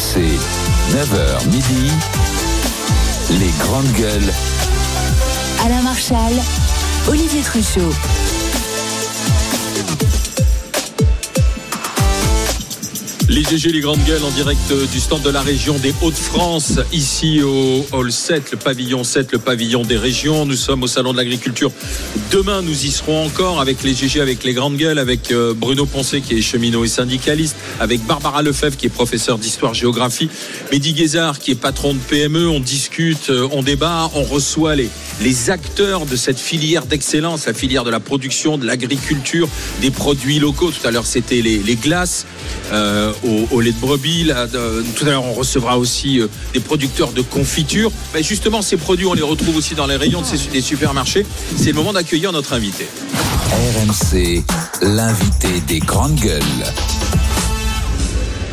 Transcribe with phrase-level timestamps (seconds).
[0.00, 0.38] RMC,
[0.92, 1.90] 9h midi,
[3.38, 4.32] les grandes gueules.
[5.62, 6.32] Alain Marchal,
[7.06, 7.92] Olivier Truchot.
[13.30, 17.40] Les GG, les grandes gueules en direct du stand de la région des Hauts-de-France, ici
[17.40, 20.44] au Hall 7, le pavillon 7, le pavillon des régions.
[20.44, 21.70] Nous sommes au Salon de l'Agriculture.
[22.32, 25.86] Demain, nous y serons encore avec les GG, avec les grandes gueules, avec euh, Bruno
[25.86, 30.28] Poncé qui est cheminot et syndicaliste, avec Barbara Lefebvre qui est professeur d'histoire-géographie,
[30.72, 32.48] Mehdi Guézard qui est patron de PME.
[32.48, 37.54] On discute, euh, on débat, on reçoit les, les acteurs de cette filière d'excellence, la
[37.54, 39.48] filière de la production, de l'agriculture,
[39.80, 40.72] des produits locaux.
[40.72, 42.26] Tout à l'heure, c'était les, glaces.
[42.72, 44.24] Euh, au, au, lait de brebis.
[44.24, 47.90] Là, de, tout à l'heure, on recevra aussi euh, des producteurs de confiture.
[48.14, 51.26] Mais justement, ces produits, on les retrouve aussi dans les rayons de ces, des supermarchés.
[51.56, 52.86] C'est le moment d'accueillir notre invité.
[53.50, 54.44] RMC,
[54.82, 56.42] l'invité des grandes gueules.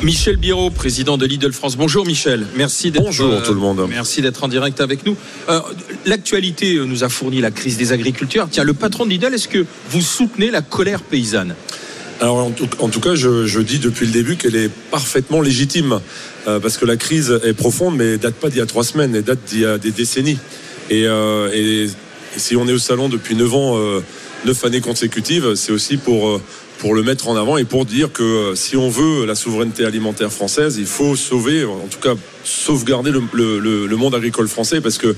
[0.04, 1.76] Michel Biro, président de Lidl France.
[1.76, 3.84] Bonjour Michel, merci d'être Bonjour euh, tout le monde.
[3.90, 5.16] Merci d'être en direct avec nous.
[5.50, 5.60] Euh,
[6.06, 8.48] L'actualité nous a fourni la crise des agriculteurs.
[8.52, 11.56] Tiens, le patron de Lidl, est-ce que vous soutenez la colère paysanne?
[12.20, 12.38] Alors
[12.80, 16.00] en tout, cas, je, je, dis depuis le début qu'elle est parfaitement légitime,
[16.48, 19.16] euh, parce que la crise est profonde, mais date pas d'il y a trois semaines,
[19.16, 20.40] elle date d'il y a des décennies.
[20.90, 21.88] Et, euh, et,
[22.36, 24.02] si on est au salon depuis neuf ans, euh,
[24.46, 26.42] neuf années consécutives, c'est aussi pour euh,
[26.78, 29.84] pour le mettre en avant et pour dire que euh, si on veut la souveraineté
[29.86, 34.80] alimentaire française, il faut sauver, en tout cas sauvegarder le, le, le monde agricole français,
[34.80, 35.16] parce que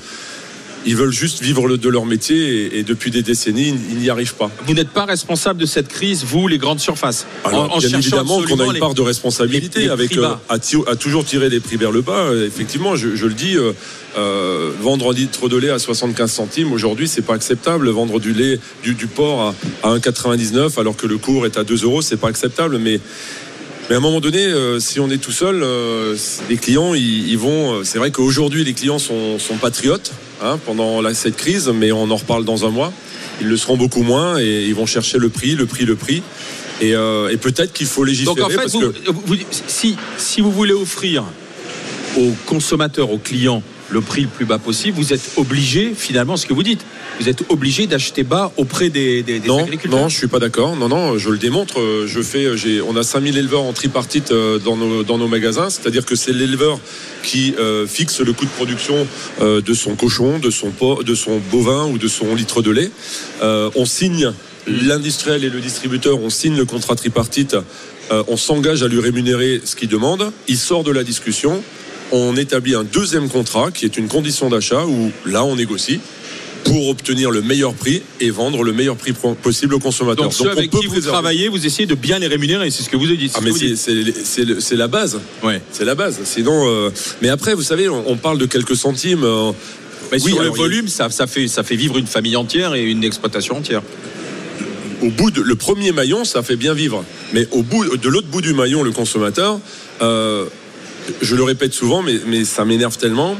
[0.86, 4.36] ils veulent juste vivre de leur métier et, et depuis des décennies, ils n'y arrivent
[4.36, 4.50] pas.
[4.66, 8.00] Vous n'êtes pas responsable de cette crise, vous, les grandes surfaces Alors, en, bien en
[8.00, 11.50] évidemment qu'on a une part de responsabilité les, les avec euh, à, à, toujours tirer
[11.50, 12.30] les prix vers le bas.
[12.46, 13.74] Effectivement, je, je le dis, euh,
[14.18, 17.90] euh, vendre un litre de lait à 75 centimes aujourd'hui, c'est pas acceptable.
[17.90, 21.64] Vendre du lait, du, du porc à, à 1,99 alors que le cours est à
[21.64, 22.78] 2 euros, c'est pas acceptable.
[22.80, 23.00] Mais
[23.90, 26.16] mais à un moment donné, euh, si on est tout seul, euh,
[26.50, 27.84] les clients, ils, ils vont.
[27.84, 30.12] C'est vrai qu'aujourd'hui, les clients sont, sont patriotes
[30.44, 32.94] hein, pendant la, cette crise, mais on en reparle dans un mois.
[33.42, 36.22] Ils le seront beaucoup moins et ils vont chercher le prix, le prix, le prix.
[36.82, 38.36] Et, euh, et peut-être qu'il faut légiférer.
[38.36, 39.12] Donc en fait, parce vous, que...
[39.12, 39.36] vous,
[39.68, 41.24] si, si vous voulez offrir
[42.18, 46.46] aux consommateurs, aux clients, le prix le plus bas possible, vous êtes obligé, finalement, ce
[46.46, 46.82] que vous dites,
[47.20, 50.00] vous êtes obligé d'acheter bas auprès des, des, des non, agriculteurs.
[50.00, 50.76] Non, je suis pas d'accord.
[50.76, 52.06] Non, non, je le démontre.
[52.06, 56.06] Je fais, j'ai, on a 5000 éleveurs en tripartite dans nos, dans nos magasins, c'est-à-dire
[56.06, 56.80] que c'est l'éleveur
[57.24, 59.08] qui euh, fixe le coût de production
[59.42, 60.72] euh, de son cochon, de son,
[61.04, 62.92] de son bovin ou de son litre de lait.
[63.42, 64.32] Euh, on signe,
[64.68, 67.56] l'industriel et le distributeur, on signe le contrat tripartite.
[68.12, 70.32] Euh, on s'engage à lui rémunérer ce qu'il demande.
[70.48, 71.64] Il sort de la discussion
[72.12, 76.00] on établit un deuxième contrat qui est une condition d'achat où là on négocie
[76.64, 80.26] pour obtenir le meilleur prix et vendre le meilleur prix possible aux consommateurs.
[80.26, 82.90] Donc, ceux Donc avec qui vous travaillez, vous essayez de bien les rémunérer, c'est ce
[82.90, 83.32] que vous avez dit.
[83.34, 85.20] Ah mais c'est la base.
[85.44, 85.62] Ouais.
[85.72, 86.20] C'est la base.
[86.24, 86.90] Sinon, euh...
[87.22, 89.24] mais après, vous savez, on, on, parle de quelques centimes.
[89.24, 89.52] Euh...
[90.12, 90.90] Mais oui, sur le volume, a...
[90.90, 93.82] ça, ça, fait, ça fait vivre une famille entière et une exploitation entière.
[95.02, 97.06] Au bout de le premier maillon, ça fait bien vivre.
[97.34, 99.60] Mais au bout de l'autre bout du maillon, le consommateur.
[100.02, 100.46] Euh,
[101.22, 103.38] je le répète souvent, mais, mais ça m'énerve tellement.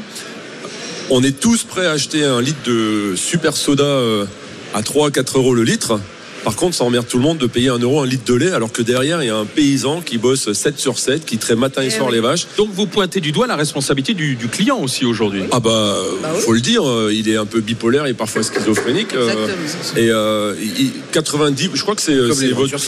[1.10, 4.26] On est tous prêts à acheter un litre de super soda euh,
[4.74, 5.98] à 3 à 4 euros le litre.
[6.44, 8.52] Par contre, ça emmerde tout le monde de payer un euro un litre de lait,
[8.52, 11.58] alors que derrière, il y a un paysan qui bosse 7 sur 7, qui traite
[11.58, 12.14] matin et, et soir oui.
[12.14, 12.46] les vaches.
[12.56, 15.42] Donc vous pointez du doigt la responsabilité du, du client aussi aujourd'hui.
[15.50, 19.12] Ah bah, bah faut le dire, il est un peu bipolaire et parfois schizophrénique.
[19.12, 19.96] Exactement.
[19.96, 22.14] et euh, il, 90, je crois que c'est
[22.52, 22.78] votre,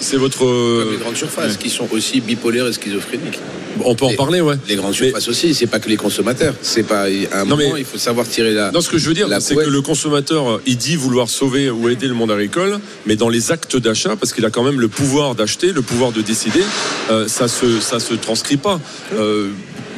[0.00, 0.40] c'est votre.
[0.40, 1.58] Comme les grandes surfaces ouais.
[1.58, 3.38] qui sont aussi bipolaires et schizophréniques.
[3.84, 4.56] On peut en les, parler, ouais.
[4.68, 5.30] Les grandes surfaces mais...
[5.30, 6.54] aussi, c'est pas que les consommateurs.
[6.62, 7.80] C'est pas à un non moment, mais...
[7.80, 8.70] il faut savoir tirer la.
[8.70, 11.88] Non, ce que je veux dire, c'est que le consommateur, il dit vouloir sauver ou
[11.88, 14.88] aider le monde agricole, mais dans les actes d'achat, parce qu'il a quand même le
[14.88, 16.62] pouvoir d'acheter, le pouvoir de décider,
[17.10, 18.80] euh, ça se ça se transcrit pas.
[19.14, 19.48] Euh,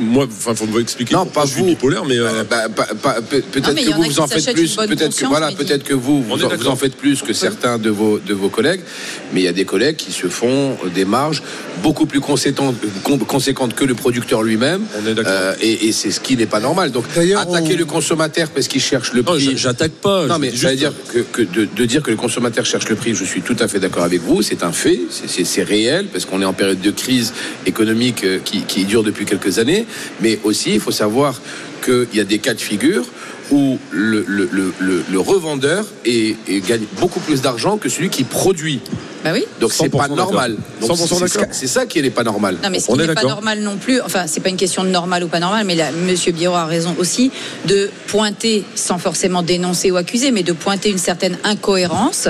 [0.01, 1.15] moi, enfin, faut me expliquer.
[1.15, 1.65] Non, pas je vous.
[1.65, 2.45] suis bipolaire, mais euh...
[2.49, 4.77] bah, bah, bah, peut-être que vous vous en faites plus.
[4.77, 7.91] Peut-être que voilà, peut-être que vous vous en, vous en, faites plus que certains de
[7.91, 8.81] vos de vos collègues,
[9.33, 11.43] mais il y a des collègues qui se font des marges
[11.83, 12.77] beaucoup plus conséquentes,
[13.27, 14.83] conséquentes que le producteur lui-même.
[15.03, 15.33] On est d'accord.
[15.35, 16.91] Euh, et, et c'est ce qui n'est pas normal.
[16.91, 17.79] Donc attaquer on...
[17.79, 19.57] le consommateur parce qu'il cherche le prix.
[19.57, 20.27] J'attaque pas.
[20.27, 23.15] Non, mais veut dire que, que de, de, dire que le consommateur cherche le prix,
[23.15, 24.43] je suis tout à fait d'accord avec vous.
[24.43, 27.33] C'est un fait, c'est réel parce qu'on est en période de crise
[27.67, 29.87] économique euh, qui, qui dure depuis quelques années,
[30.21, 31.41] mais aussi il faut savoir
[31.85, 33.05] qu'il y a des cas de figure
[33.51, 38.25] où le, le, le, le revendeur est, est, gagne beaucoup plus d'argent que celui qui
[38.25, 38.81] produit.
[39.25, 39.45] Bah oui.
[39.61, 40.57] Donc c'est 100% pas normal.
[40.81, 41.19] Donc, 100%
[41.53, 42.57] c'est- ça qui n'est pas normal.
[42.63, 44.83] Non, mais ce qui est n'est pas normal non plus, enfin, c'est pas une question
[44.83, 47.31] de normal ou pas normal, mais là, Monsieur Biro a raison aussi
[47.67, 52.29] de pointer, sans forcément dénoncer ou accuser, mais de pointer une certaine incohérence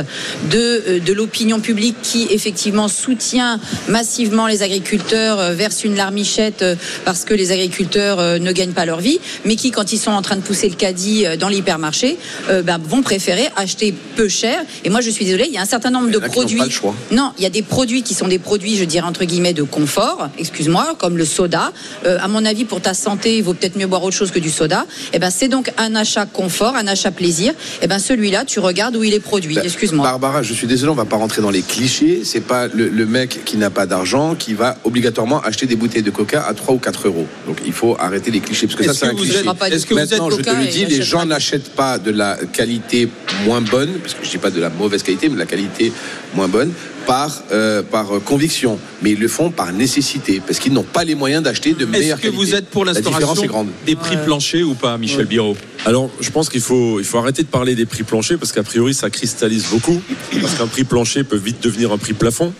[0.50, 0.58] de,
[0.88, 6.74] euh, de l'opinion publique qui, effectivement, soutient massivement les agriculteurs, euh, verse une larmichette euh,
[7.04, 10.22] parce que les agriculteurs ne gagnent pas leur vie, mais qui, quand ils sont en
[10.22, 14.62] train de pousser le caddie dans l'hypermarché, euh, ben, vont préférer acheter peu cher.
[14.84, 16.60] Et moi, je suis désolée, il y a un certain nombre de produits.
[16.80, 16.94] Choix.
[17.12, 19.62] Non, il y a des produits qui sont des produits, je dirais entre guillemets, de
[19.62, 21.72] confort, excuse-moi, comme le soda.
[22.06, 24.38] Euh, à mon avis, pour ta santé, il vaut peut-être mieux boire autre chose que
[24.38, 24.86] du soda.
[25.12, 27.52] Eh ben, c'est donc un achat confort, un achat plaisir.
[27.82, 29.54] Eh ben, celui-là, tu regardes où il est produit.
[29.56, 30.04] Bah, Excuse-moi.
[30.04, 32.22] Barbara, je suis désolé, on va pas rentrer dans les clichés.
[32.24, 36.02] C'est pas le, le mec qui n'a pas d'argent qui va obligatoirement acheter des bouteilles
[36.02, 37.26] de coca à 3 ou 4 euros.
[37.46, 39.38] Donc il faut arrêter les clichés parce que ça c'est que un vous cliché.
[39.74, 41.24] est-ce que vous êtes Maintenant, je te le et dis, les gens pas.
[41.26, 43.08] n'achètent pas de la qualité
[43.44, 45.92] moins bonne, parce que je dis pas de la mauvaise qualité, mais de la qualité
[46.34, 46.69] moins bonne,
[47.06, 48.78] par, euh, par conviction.
[49.02, 51.90] Mais ils le font par nécessité, parce qu'ils n'ont pas les moyens d'acheter de Est-ce
[51.90, 52.44] meilleure que qualité.
[52.44, 55.56] vous êtes pour l'instauration des prix planchers ou pas, Michel Biro?
[55.84, 58.62] Alors, je pense qu'il faut, il faut arrêter de parler des prix planchers parce qu'a
[58.62, 60.00] priori, ça cristallise beaucoup.
[60.40, 62.52] Parce qu'un prix plancher peut vite devenir un prix plafond.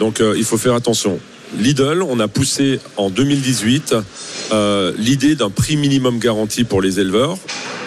[0.00, 1.20] Donc, euh, il faut faire attention.
[1.58, 3.94] Lidl, on a poussé en 2018
[4.52, 7.36] euh, l'idée d'un prix minimum garanti pour les éleveurs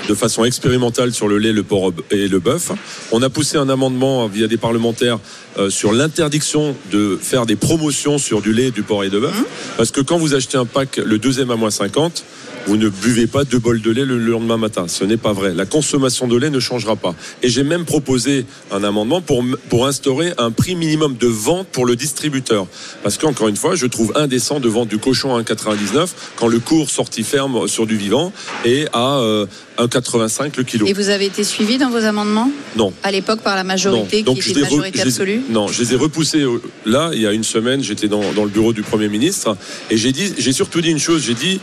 [0.08, 2.72] de façon expérimentale sur le lait, le porc et le bœuf.
[3.12, 5.20] On a poussé un amendement via des parlementaires
[5.58, 9.44] euh, sur l'interdiction de faire des promotions sur du lait, du porc et de bœuf.
[9.78, 12.24] Parce que quand vous achetez un pack, le deuxième à moins 50,
[12.68, 14.88] vous ne buvez pas deux bols de lait le lendemain matin.
[14.88, 15.54] Ce n'est pas vrai.
[15.54, 17.14] La consommation de lait ne changera pas.
[17.44, 21.86] Et j'ai même proposé un amendement pour, pour instaurer un prix minimum de vente pour
[21.86, 22.66] le distributeur.
[23.04, 26.60] Parce qu'encore une fois, je trouve indécent de vendre du cochon à 1,99 quand le
[26.60, 28.34] cours sorti ferme sur du vivant
[28.66, 29.46] est à euh,
[29.78, 30.88] 1,85 le kilo.
[30.88, 32.94] Et vous avez été suivi dans vos amendements Non.
[33.04, 34.34] à l'époque par la majorité Non.
[34.36, 37.28] qui était majorité je les- absolue Non, je les ai repoussés euh, là, il y
[37.28, 39.58] a une semaine, j'étais dans, dans le bureau du Premier ministre
[39.90, 41.60] et j'ai dit, j'ai surtout dit une chose, j'ai dit,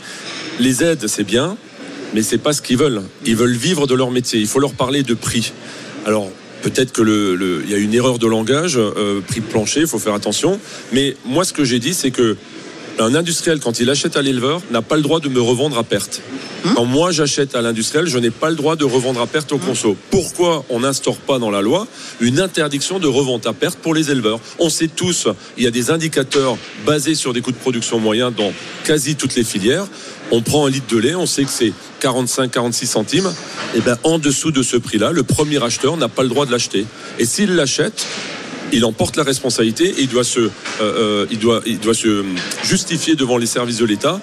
[0.61, 1.57] les aides, c'est bien,
[2.15, 3.03] mais c'est pas ce qu'ils veulent.
[3.25, 4.39] Ils veulent vivre de leur métier.
[4.41, 5.53] Il faut leur parler de prix.
[6.05, 6.31] Alors,
[6.63, 10.15] peut-être que le, y a une erreur de langage, euh, prix plancher, il faut faire
[10.15, 10.61] attention.
[10.93, 12.37] Mais moi, ce que j'ai dit, c'est que
[12.99, 15.83] un industriel, quand il achète à l'éleveur, n'a pas le droit de me revendre à
[15.83, 16.21] perte.
[16.75, 19.59] Quand moi j'achète à l'industriel, je n'ai pas le droit de revendre à perte au
[19.59, 19.97] conso.
[20.11, 21.89] Pourquoi on n'instaure pas dans la loi
[22.21, 24.39] une interdiction de revente à perte pour les éleveurs?
[24.59, 25.27] On sait tous,
[25.59, 26.57] il y a des indicateurs
[26.87, 28.53] basés sur des coûts de production moyens dans
[28.85, 29.87] quasi toutes les filières.
[30.31, 33.33] On prend un litre de lait, on sait que c'est 45-46 centimes.
[33.75, 36.53] Et ben en dessous de ce prix-là, le premier acheteur n'a pas le droit de
[36.53, 36.87] l'acheter.
[37.19, 38.07] Et s'il l'achète,
[38.73, 41.95] il en porte la responsabilité et il doit se, euh, euh, il doit, il doit
[41.95, 42.25] se
[42.65, 44.21] justifier devant les services de l'État.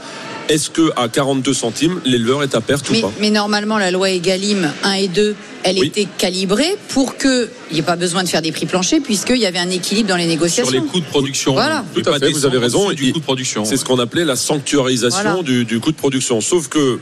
[0.49, 3.11] Est-ce que à 42 centimes, l'éleveur est à perte mais, ou pas?
[3.19, 5.87] mais normalement, la loi Egalim 1 et 2, elle Oui.
[5.87, 9.45] était calibrée pour qu'il n'y ait pas besoin de faire des prix planchers, puisqu'il y
[9.45, 10.71] avait un équilibre dans les sur négociations.
[10.71, 11.53] les coûts de production.
[11.53, 11.85] Voilà.
[11.93, 12.91] Tout à fait, vous avez raison.
[12.91, 13.63] du coût de production.
[13.63, 15.43] C'est ce qu'on appelait la sanctuarisation Voilà.
[15.43, 16.41] du, du coût de production.
[16.41, 16.99] Sauf que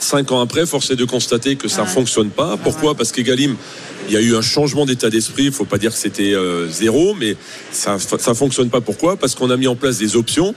[0.00, 1.88] cinq ans après, force est de constater que ça Ouais.
[1.88, 2.56] fonctionne pas.
[2.56, 2.94] Pourquoi?
[2.94, 3.56] Parce qu'Egalim,
[4.08, 5.44] il y a eu un changement d'état d'esprit.
[5.44, 7.36] Il faut pas dire que c'était euh, zéro, mais
[7.72, 8.80] ça ça fonctionne pas.
[8.80, 9.16] Pourquoi?
[9.16, 10.54] Parce qu'on a mis en place des options.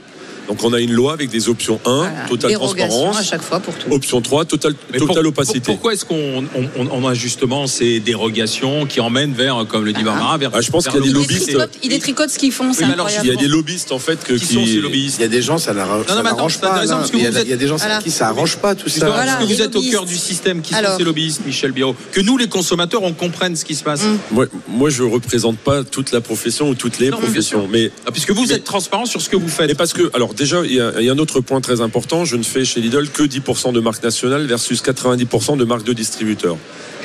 [0.50, 2.10] Donc on a une loi avec des options 1, Voilà.
[2.28, 3.16] totale transparence.
[3.16, 3.88] à chaque fois pour tout.
[3.92, 5.60] Option 3, totale, pour- totale pour- opacité.
[5.60, 6.44] pourquoi est-ce qu'on
[6.76, 10.50] on, on- a justement ces dérogations qui emmènent vers, comme le dit Barbara, vers.
[10.52, 11.46] Ah, je pense qu'il y a des lobbyistes.
[11.46, 13.28] détricotent, ils détricotent ce qu'ils font, c'est mais alors, incroyable.
[13.28, 15.28] Il y a des lobbyistes en fait que, Qui sont ces lobbyistes Il y a
[15.28, 16.82] des gens, ça n'arrange Non, non, mais attends, n'arrange pas.
[17.14, 17.98] Il y a- des gens Voilà.
[18.02, 19.06] qui ça arrange pas tout ça.
[19.06, 22.20] parce que vous êtes au cœur du système, qui sont ces lobbyistes, Michel Biro Que
[22.20, 24.02] nous, les consommateurs, on comprenne ce qui se passe.
[24.32, 28.32] Moi, moi, je représente pas toute la profession ou toutes les professions, mais Ah, puisque
[28.32, 29.70] vous êtes transparent sur ce que vous faites.
[29.70, 31.82] Et parce que, alors déjà, il y, a il y a un autre point très
[31.82, 32.24] important.
[32.24, 35.92] Je ne fais chez Lidl que 10% de marques nationales versus 90% de marques de
[35.92, 36.56] distributeurs.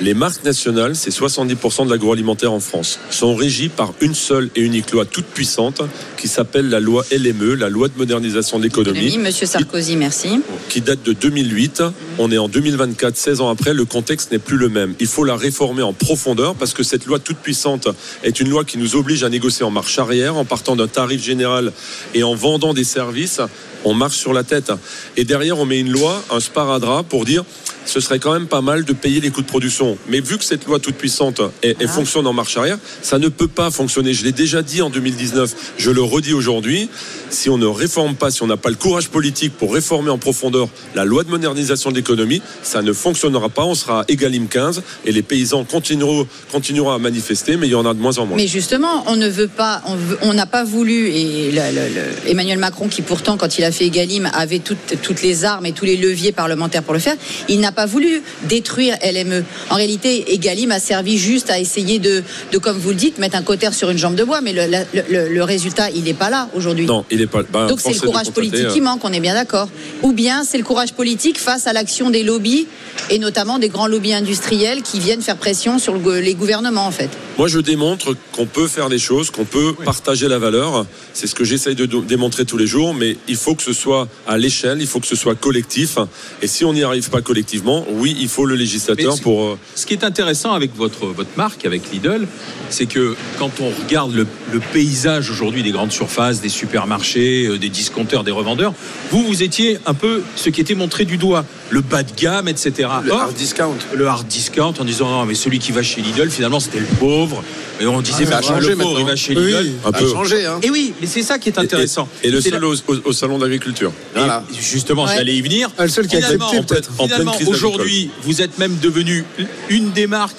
[0.01, 4.61] Les marques nationales, c'est 70% de l'agroalimentaire en France, sont régies par une seule et
[4.61, 5.81] unique loi toute puissante
[6.17, 10.41] qui s'appelle la loi LME, la loi de modernisation de l'économie, Économie, Monsieur Sarkozy, merci.
[10.69, 11.83] qui date de 2008.
[12.17, 14.95] On est en 2024, 16 ans après, le contexte n'est plus le même.
[14.99, 17.87] Il faut la réformer en profondeur parce que cette loi toute puissante
[18.23, 21.23] est une loi qui nous oblige à négocier en marche arrière, en partant d'un tarif
[21.23, 21.71] général
[22.13, 23.24] et en vendant des services.
[23.25, 23.74] Suisse.
[23.85, 24.71] On marche sur la tête.
[25.15, 27.43] Et derrière, on met une loi, un sparadrap pour dire
[27.87, 29.95] ce serait quand même pas mal de payer les coûts de production.
[30.09, 33.27] Mais vu que cette loi toute puissante elle, elle fonctionne en marche arrière, ça ne
[33.27, 34.11] peut pas fonctionner.
[34.15, 36.89] Je l'ai déjà dit en 2019, je le redis aujourd'hui.
[37.29, 40.17] Si on ne réforme pas, si on n'a pas le courage politique pour réformer en
[40.17, 43.65] profondeur la loi de modernisation de l'économie, ça ne fonctionnera pas.
[43.65, 47.75] On sera à égalim 15 et les paysans continueront, continueront à manifester, mais il y
[47.75, 48.37] en a de moins en moins.
[48.37, 49.83] Mais justement, on ne veut pas,
[50.23, 53.71] on n'a pas voulu, et le- le- le- Emmanuel Macron qui pourtant, quand il a
[53.75, 57.15] fait Egalim, avait toutes, toutes les armes et tous les leviers parlementaires pour le faire,
[57.49, 59.43] il n'a pas voulu détruire LME.
[59.69, 63.35] En réalité, Egalim a servi juste à essayer de, de comme vous le dites, mettre
[63.37, 66.13] un cotère sur une jambe de bois, mais le, la- le- le résultat, il n'est
[66.13, 66.85] pas là aujourd'hui.
[66.85, 67.43] Non, il est pas.
[67.43, 69.69] bah, Donc c'est le courage politique euh, qui manque, on est bien d'accord.
[70.03, 72.67] Ou bien c'est le courage politique face à l'action des lobbies
[73.09, 76.91] et notamment des grands lobbies industriels qui viennent faire pression sur le les gouvernements en
[76.91, 77.09] fait.
[77.37, 80.85] Moi, je démontre qu'on peut faire des choses, qu'on peut partager la valeur.
[81.13, 84.07] C'est ce que j'essaye de démontrer tous les jours, mais il faut que ce soit
[84.27, 85.97] à l'échelle, il faut que ce soit collectif.
[86.41, 89.43] Et si on n'y arrive pas collectivement, oui, il faut le législateur Mais pour.
[89.43, 92.27] euh, Ce qui est intéressant avec votre, votre marque, avec Lidl,
[92.69, 97.57] c'est que quand on regarde le, le paysage aujourd'hui des grandes surfaces, des supermarchés, euh,
[97.57, 98.73] des discounters, des revendeurs,
[99.11, 102.47] vous, vous étiez un peu ce qui était montré du doigt, le bas de gamme,
[102.47, 102.89] etc.
[103.03, 103.75] Le Or, hard discount.
[103.95, 106.85] le hard discount en disant non mais celui qui va chez Lidl finalement c'était le
[106.99, 107.43] pauvre
[107.81, 108.99] et on disait Ah, ça a changé le pauvre maintenant.
[108.99, 109.71] il va chez Lidl oui.
[109.85, 110.07] un Ça a peu.
[110.11, 110.59] changé, hein.
[110.61, 112.73] et oui mais c'est ça qui est intéressant Et, et le C'est seul la- au,
[112.75, 113.91] au- au salon d'agriculture.
[114.13, 114.43] Voilà.
[114.59, 115.15] justement, Ouais.
[115.15, 115.69] j'allais y venir.
[115.77, 116.91] Ah, le seul qui a accepté, peut-être.
[116.97, 119.23] En pleine Finalement, crise aujourd'hui, vous êtes même devenu
[119.69, 120.35] une des marques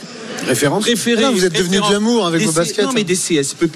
[0.46, 0.82] Référence.
[0.84, 1.24] préférées.
[1.24, 2.84] Ah, vous êtes devenu référentes glamour avec des vos baskets.
[2.84, 3.66] Non, mais des CSP+,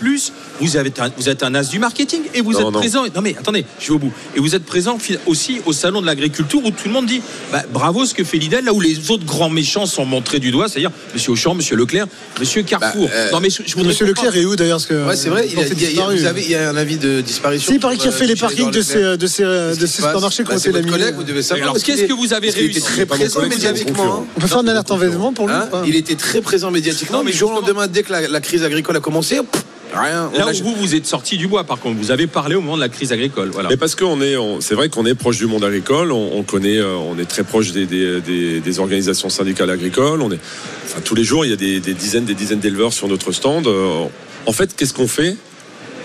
[0.60, 2.72] vous, avez un, vous êtes un as du marketing et vous Non, êtes non.
[2.72, 3.04] présent.
[3.14, 4.12] Non, mais attendez, je vais au bout.
[4.36, 7.62] Et vous êtes présent aussi au salon de l'agriculture où tout le monde dit bah,
[7.72, 10.68] bravo ce que fait Lidl, là où les autres grands méchants sont montrés du doigt,
[10.68, 12.06] c'est-à-dire Monsieur Auchan, Monsieur Leclerc,
[12.38, 13.06] Monsieur Carrefour.
[13.08, 14.06] Bah, euh, non, mais je, je voudrais Monsieur.
[14.06, 15.46] Leclerc est où d'ailleurs parce que Ouais, c'est vrai.
[15.48, 16.16] Il y a, il y a- disparu.
[16.18, 17.68] vous avez, il y a un avis de disparition.
[17.72, 19.74] Si, il paraît qu'il a Euh, fait les chez parkings de ces, de ces, de
[19.74, 20.90] ces passe supermarchés qui Bah, c'est laminés.
[20.92, 21.70] collègue, vous devez savoir.
[21.70, 24.26] Alors, qu'est-ce est- que vous avez réussi était très présent c'est médiatiquement.
[24.36, 27.18] On peut faire une alerte en vêtements pour lui Hein il était très présent médiatiquement,
[27.18, 29.36] Non, mais mais du jour au lendemain, dès que la, la crise agricole a commencé,
[29.36, 29.64] pff,
[29.94, 30.30] rien.
[30.36, 32.76] Là où vous, vous êtes sorti du bois, par contre, vous avez parlé au moment
[32.76, 33.50] de la crise agricole.
[33.52, 33.68] Voilà.
[33.68, 36.42] Mais parce qu'on est, on- c'est vrai qu'on est proche du monde agricole, on, on
[36.42, 40.20] connaît, euh, on est très proche des, des- des- des organisations syndicales agricoles.
[40.22, 40.38] On est,
[40.86, 43.32] enfin, tous les jours, il y a des, des dizaines, des dizaines d'éleveurs sur notre
[43.32, 43.66] stand.
[43.66, 44.04] Euh,
[44.46, 45.36] En fait, qu'est-ce qu'on fait?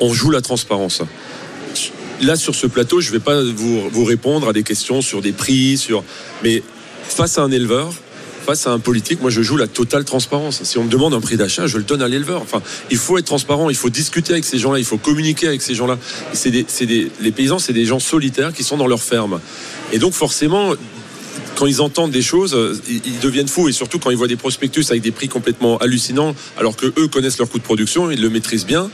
[0.02, 1.02] On joue la transparence.
[2.22, 5.22] Là, sur ce plateau, je ne vais pas vous, vous répondre à des questions sur
[5.22, 6.04] des prix, sur,
[6.44, 6.64] mais
[7.08, 7.94] face à un éleveur.
[8.46, 10.62] Face à un politique, moi je joue la totale transparence.
[10.64, 12.44] Si on me demande un prix d'achat, je le donne à l'éleveur.
[12.44, 12.62] Enfin,
[12.92, 15.74] il faut être transparent, il faut discuter avec ces gens-là, il faut communiquer avec ces
[15.74, 15.98] gens-là.
[16.34, 19.40] C'est des, les paysans, c'est des gens solitaires qui sont dans leur ferme.
[19.94, 20.74] Et donc forcément,
[21.56, 22.56] quand ils entendent des choses,
[22.88, 23.68] ils, ils deviennent fous.
[23.68, 27.08] Et surtout quand ils voient des prospectus avec des prix complètement hallucinants, alors que eux
[27.08, 28.92] connaissent leur coût de production, ils le maîtrisent bien.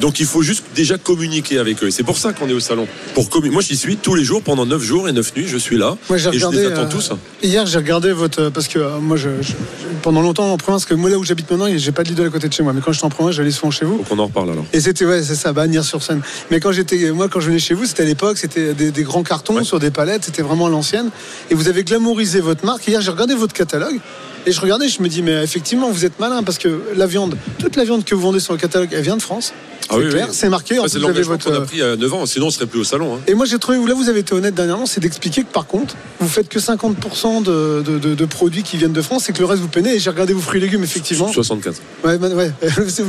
[0.00, 1.88] Donc il faut juste déjà communiquer avec eux.
[1.88, 2.86] Et c'est pour ça qu'on est au salon.
[3.14, 5.76] Pour Moi j'y suis tous les jours pendant 9 jours et 9 nuits, je suis
[5.76, 5.96] là.
[6.08, 6.58] Moi, et je regardé.
[6.58, 7.10] les attends euh, tous.
[7.42, 8.42] Hier, j'ai regardé votre.
[8.42, 9.52] euh, Parce que euh, moi, je, je-
[10.02, 12.30] pendant longtemps en province, que moi, là où j'habite maintenant, j'ai pas de Lidl à
[12.30, 12.72] côté de chez moi.
[12.72, 13.98] Mais quand j'étais en province, j'allais souvent chez vous.
[13.98, 14.64] Donc on en reparle alors.
[14.72, 16.22] Et c'était, ouais, c'est ça, Bagnères sur scène.
[16.50, 19.02] Mais quand j'étais, moi, quand je venais chez vous, c'était à l'époque, c'était des, des
[19.02, 19.64] grands cartons Ouais.
[19.64, 21.10] sur des palettes, c'était vraiment à l'ancienne.
[21.50, 22.86] Et vous avez glamourisé votre marque.
[22.88, 24.00] Hier, j'ai regardé votre catalogue.
[24.46, 27.36] Et je regardais, je me dis, mais effectivement, vous êtes malin parce que la viande,
[27.60, 29.52] toute la viande que vous vendez sur le catalogue, elle vient de France.
[29.88, 30.34] Ah c'est oui, clair, oui.
[30.36, 30.78] c'est marqué.
[30.78, 31.50] En Ça, plus, c'est vous avez l'engagement votre.
[31.50, 33.16] qu'on a pris y a 9 ans, sinon on serait plus au salon.
[33.16, 33.20] hein.
[33.26, 35.94] Et moi, j'ai trouvé, là, vous avez été honnête dernièrement, c'est d'expliquer que par contre,
[36.20, 39.38] vous faites que 50% de, de- de- de produits qui viennent de France et que
[39.40, 39.94] le reste vous peinez.
[39.94, 41.30] Et j'ai regardé vos fruits et légumes, effectivement.
[41.32, 41.76] 75.
[42.04, 42.52] Ouais, ouais, ouais.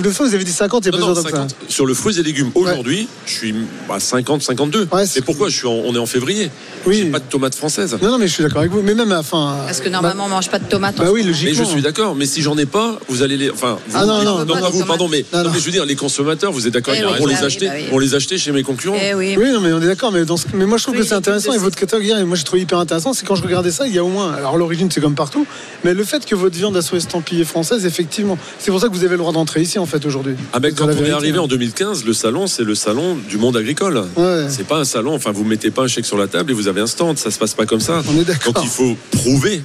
[0.03, 1.35] Le fois, vous avez dit 50, il y a Non, pas non, besoin de ça.
[1.37, 1.55] 50.
[1.69, 3.55] Sur le fruits et légumes, aujourd'hui, je suis
[3.89, 4.87] à 50, 52.
[4.91, 6.49] Ouais, c'est- Et pourquoi je suis en- On est en février?
[6.85, 6.97] Oui.
[6.97, 7.97] J'ai pas de tomates françaises.
[8.01, 8.81] Non, non, mais je suis d'accord avec vous.
[8.81, 9.57] Mais même, enfin.
[9.65, 10.97] Parce que normalement on mange pas de tomates.
[10.97, 11.51] Bah oui, logiquement.
[11.59, 13.49] Mais je suis d'accord, mais si j'en ai pas, vous allez les.
[13.51, 15.51] Enfin, vous, Ah non, non, non, pas non, vous, non, pardon, mais, non, non, non.
[15.53, 17.45] mais je veux dire, les consommateurs, vous êtes d'accord Eh oui, pour bah les oui,
[17.45, 17.83] acheter, bah oui.
[17.89, 18.97] pour les acheter chez mes concurrents.
[19.01, 19.35] Eh oui.
[19.37, 20.11] Oui, non, mais on est d'accord.
[20.11, 21.53] Mais, dans ce- mais moi, je trouve Oui, que c'est intéressant.
[21.53, 23.13] Et votre catalogue hier, moi, j'ai trouvé hyper intéressant.
[23.13, 24.33] C'est quand je regardais ça, il y a au moins.
[24.33, 25.45] Alors, l'origine, c'est comme partout.
[25.83, 29.03] Mais le fait que votre viande soit estampillée française, effectivement, c'est pour ça que vous
[29.03, 30.35] avez le droit d'entrer ici, en fait, aujourd'hui.
[30.53, 31.41] Ah ben C'est quand on est vérité, arrivé hein.
[31.41, 34.03] en 2015, le salon c'est le salon du monde agricole.
[34.15, 34.45] Ouais.
[34.49, 36.67] C'est pas un salon, enfin vous mettez pas un chèque sur la table et vous
[36.67, 38.01] avez un stand, ça se passe pas comme ça.
[38.09, 38.53] On est d'accord.
[38.53, 39.61] Donc il faut prouver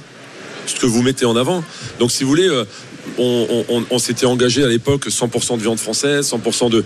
[0.65, 1.63] ce que vous mettez en avant.
[1.99, 2.63] Donc si vous voulez, euh,
[3.17, 6.83] on, s'était engagé à l'époque 100% de viande française, 100% de,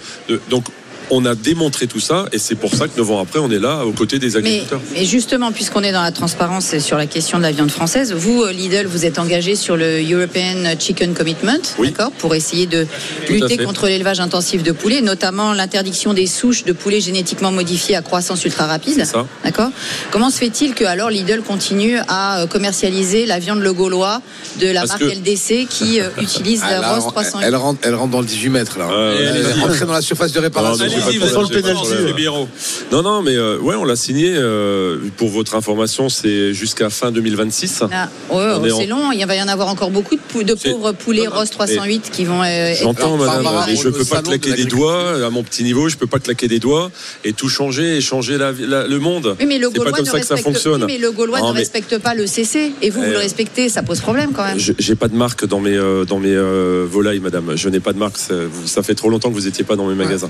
[1.09, 3.59] on a démontré tout ça et c'est pour ça que neuf ans après on est
[3.59, 4.79] là aux côtés des agriculteurs.
[4.93, 8.13] mais justement, puisqu'on est dans la transparence et sur la question de la viande française,
[8.13, 11.89] vous, euh, Lidl, vous êtes engagé sur le European Chicken Commitment, Oui.
[11.91, 12.85] d'accord, pour essayer de
[13.29, 18.01] lutter contre l'élevage intensif de poulets, notamment l'interdiction des souches de poulets génétiquement modifiés à
[18.01, 19.05] croissance ultra rapide.
[19.43, 19.69] D'accord.
[20.11, 24.21] Comment se fait-il que alors Lidl continue à euh, commercialiser la viande le gaulois
[24.59, 27.45] de la Parce marque que- LDC qui euh, utilise Ah, la là, Ross elle, 308
[27.45, 28.87] elle rentre, elle rentre dans le 18 mètres là.
[28.87, 30.85] Ouais, elle est rentrée dans la surface de réparation.
[30.93, 32.47] Non.
[32.91, 37.11] Non non mais euh, ouais on l'a signé euh, pour votre information c'est jusqu'à fin
[37.11, 37.83] 2026.
[37.91, 40.55] Ah, ouais, en- c'est long, il va y en avoir encore beaucoup de, pou- de
[40.57, 42.41] C'est- pauvres poulets Ross 308 qui vont.
[42.43, 45.63] euh, J'entends, madame, mais je le peux pas claquer de des doigts à mon petit
[45.63, 45.89] niveau.
[45.89, 46.91] Je peux pas claquer des doigts
[47.23, 49.35] et tout changer et changer la, la- le monde.
[49.39, 50.85] Oui, mais le C'est pas Gaulois comme ne ça que ça respecte, fonctionne.
[50.85, 52.71] mais le Gaulois ne respecte pas le CC.
[52.81, 54.59] Et vous, vous le respectez, ça pose problème quand même.
[54.59, 57.53] Je- J'ai pas de marque dans mes euh, dans mes euh, volailles, madame.
[57.55, 58.17] Je n'ai pas de marque.
[58.65, 60.29] Ça, fait trop longtemps que vous étiez pas dans mes magasins.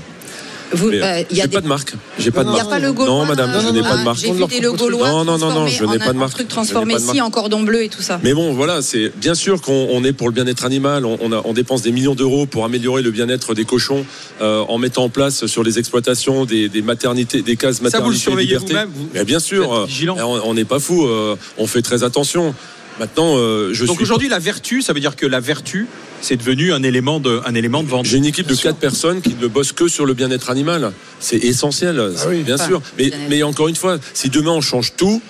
[0.72, 1.92] Vous, Mais, euh, il y a j'ai des- pas de marque.
[2.18, 2.70] J'ai pas de Il n'y a marque.
[2.70, 3.14] pas le Gaulois.
[3.14, 4.18] Non, madame, je n'ai pas de marque.
[4.18, 6.32] J'ai vu des logos Gaulois Non, non, non, non, je n'ai pas de un marque.
[6.32, 7.18] truc Je transformé si marque.
[7.20, 8.18] en cordon bleu et tout ça.
[8.22, 11.04] Mais bon, voilà, c'est bien sûr qu'on on est pour le bien-être animal.
[11.04, 14.04] On, on a- on dépense des millions d'euros pour améliorer le bien-être des cochons
[14.40, 17.84] euh, en mettant en place sur les exploitations des, des maternités, des cases Ça, vous
[17.84, 18.72] le maternité surveillez liberté.
[18.72, 21.04] vous-même vous- Mais bien sûr, Vous euh, on on n'est pas fou.
[21.06, 22.54] euh, on fait très attention.
[23.00, 24.04] Maintenant, euh, je Donc suis.
[24.04, 25.86] aujourd'hui, la vertu, ça veut dire que la vertu,
[26.20, 28.06] c'est devenu un élément de, un élément de vente.
[28.06, 30.92] J'ai une équipe de quatre personnes qui ne bossent que sur le bien-être animal.
[31.18, 32.42] C'est essentiel, oui.
[32.42, 32.80] bien Ah, sûr.
[33.28, 35.20] Mais encore une fois, si demain on change tout,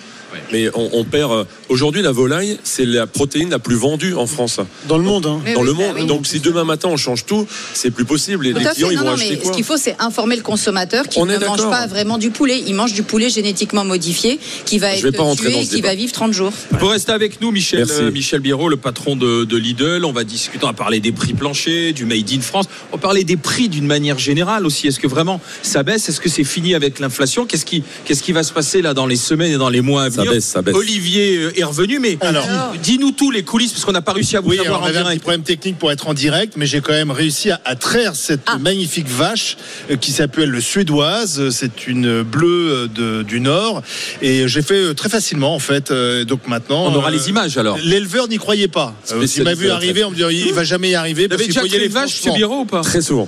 [0.51, 1.31] mais on, on perd.
[1.31, 5.25] euh, Aujourd'hui, la volaille, c'est la protéine la plus vendue en France, Dans le monde.
[5.25, 5.41] hein.
[5.55, 5.95] Dans oui, le bah monde.
[5.99, 6.05] oui.
[6.05, 8.45] Donc, si demain matin on change tout, c'est plus possible.
[8.47, 9.95] Et Tout les clients, ils Non, vont non, acheter mais quoi ce qu'il faut, c'est
[9.99, 12.61] informer le consommateur qui ne mange pas vraiment du poulet.
[12.67, 15.95] Il mange du poulet génétiquement modifié qui va Je être pas tué et qui va
[15.95, 16.51] vivre 30 jours.
[16.79, 17.93] Vous restez avec nous, Michel, Merci.
[18.01, 20.05] euh, Michel Biro, le patron de, de Lidl.
[20.05, 22.65] On va discuter, on va parler des prix planchers, du Made in France.
[22.91, 24.87] On va parler des prix d'une manière générale aussi.
[24.87, 26.07] Est-ce que vraiment ça baisse?
[26.09, 27.45] Est-ce que c'est fini avec l'inflation?
[27.45, 30.03] Qu'est-ce qui, qu'est-ce qui va se passer là dans les semaines et dans les mois
[30.03, 30.75] à Ça venir baisse, ça baisse.
[30.75, 32.45] Olivier euh, est revenu, mais Alors.
[32.81, 34.85] dis-nous tous les coulisses, parce qu'on n'a pas réussi à vous Oui, alors avoir on
[34.85, 37.51] en avait un petit problème technique pour être en direct, mais j'ai quand même réussi
[37.51, 38.57] à, à traire cette Ah.
[38.57, 39.57] magnifique vache
[39.91, 41.39] euh, qui s'appelle le suédoise.
[41.39, 43.81] Euh, C'est une bleue de- du Nord
[44.21, 45.91] et j'ai fait très facilement en fait.
[46.27, 47.77] Donc maintenant, On aura euh, les images alors.
[47.83, 48.93] L'éleveur n'y croyait pas.
[49.37, 51.27] Il m'a vu arriver, on me dit il va jamais y arriver.
[51.27, 52.21] Vous avez déjà une vache.
[52.35, 52.81] Biro, ou pas?
[52.81, 53.27] Très souvent.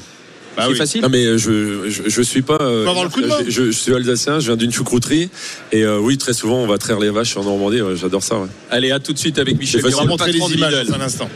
[0.57, 0.77] Bah C'est oui.
[0.77, 2.57] facile Non mais je, je, je suis pas.
[2.59, 3.37] euh, avoir le coup de main.
[3.45, 5.29] je, je- je suis alsacien, je viens d'une choucrouterie
[5.71, 7.81] et euh, oui très souvent on va traire les vaches en Normandie.
[7.81, 8.39] ouais, J'adore ça.
[8.39, 8.47] ouais.
[8.71, 11.29] Allez, à tout de suite avec Michel On va montrer les images dans un instant.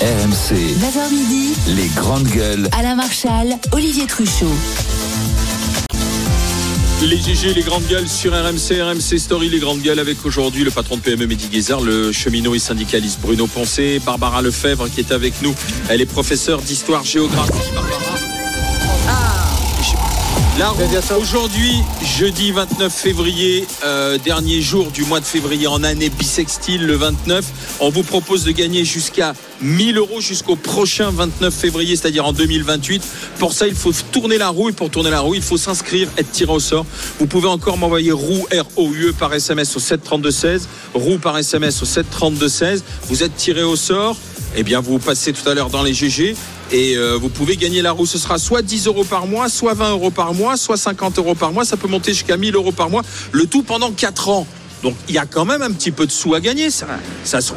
[0.00, 2.68] RMC, 9h midi, les grandes gueules.
[2.78, 4.46] Alain Marchal, Olivier Truchot.
[7.02, 10.70] Les GG, les grandes gueules sur RMC, RMC Story, les grandes gueules avec aujourd'hui le
[10.72, 15.12] patron de PME Mehdi Guézard, le cheminot et syndicaliste Bruno Poncé, Barbara Lefebvre qui est
[15.12, 15.54] avec nous.
[15.88, 17.52] Elle est professeure d'histoire-géographie.
[17.74, 18.07] Barbara.
[21.16, 21.72] Aujourd'hui,
[22.02, 27.44] jeudi 29 février, euh, dernier jour du mois de février en année bissextile, le 29.
[27.78, 33.02] On vous propose de gagner jusqu'à 1000 euros jusqu'au prochain 29 février, c'est-à-dire en 2028.
[33.38, 36.08] Pour ça, il faut tourner la roue et pour tourner la roue, il faut s'inscrire,
[36.16, 36.86] être tiré au sort.
[37.20, 40.62] Vous pouvez encore m'envoyer roue R-O-U-E par SMS au 732-16,
[40.92, 42.82] roue par SMS au 732-16.
[43.04, 44.16] Vous êtes tiré au sort.
[44.56, 46.34] Eh bien, vous passez tout à l'heure dans les GG
[46.72, 48.06] et euh, vous pouvez gagner la roue.
[48.06, 51.34] Ce sera soit 10 euros par mois, soit 20 euros par mois, soit 50 euros
[51.34, 51.64] par mois.
[51.64, 53.02] Ça peut monter jusqu'à 1000 euros par mois.
[53.32, 54.46] Le tout pendant 4 ans.
[54.82, 56.70] Donc, il y a quand même un petit peu de sous à gagner.
[56.70, 56.86] Ça,
[57.24, 57.52] ça se-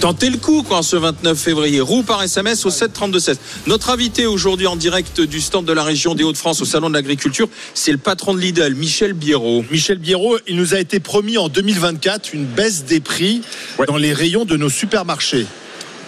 [0.00, 1.80] Tentez le coup quand ce 29 février.
[1.80, 3.36] Roue par SMS au 732-16.
[3.68, 6.94] Notre invité aujourd'hui en direct du stand de la région des Hauts-de-France au Salon de
[6.94, 9.64] l'Agriculture, c'est le patron de Lidl, Michel Biérot.
[9.70, 13.42] Michel Biérot, il nous a été promis en 2024 une baisse des prix
[13.78, 13.86] Ouais.
[13.86, 15.46] dans les rayons de nos supermarchés.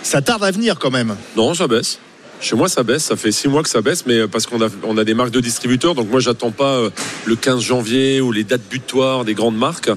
[0.03, 1.17] Ça tarde à venir quand même.
[1.37, 1.99] Non, ça baisse.
[2.41, 3.05] Chez moi, ça baisse.
[3.05, 5.31] Ça fait six mois que ça baisse, mais parce qu'on a, on a des marques
[5.31, 5.95] de distributeurs.
[5.95, 6.91] Donc moi, j'attends pas euh,
[7.25, 9.91] le 15 janvier ou les dates butoirs des grandes marques.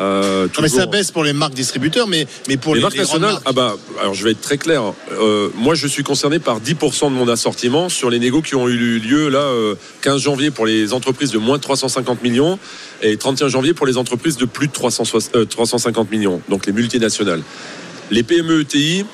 [0.00, 2.94] Euh, Non, mais ça baisse pour les marques distributeurs, mais, mais pour les, les, marques
[2.94, 3.42] les nationales, marques.
[3.46, 4.82] ah bah, alors je vais être très clair.
[5.12, 8.68] Euh, moi, je suis concerné par 10% de mon assortiment sur les négos qui ont
[8.68, 12.58] eu lieu là, euh, 15 janvier pour les entreprises de moins de 350 millions
[13.02, 16.72] et 31 janvier pour les entreprises de plus de 360 euh, 350 millions, donc les
[16.72, 17.42] multinationales.
[18.10, 19.04] Les PME ETI,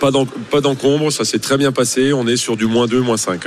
[0.00, 2.12] pas d'en- pas d'encombre, ça s'est très bien passé.
[2.12, 3.44] On est sur du moins 2, moins 5.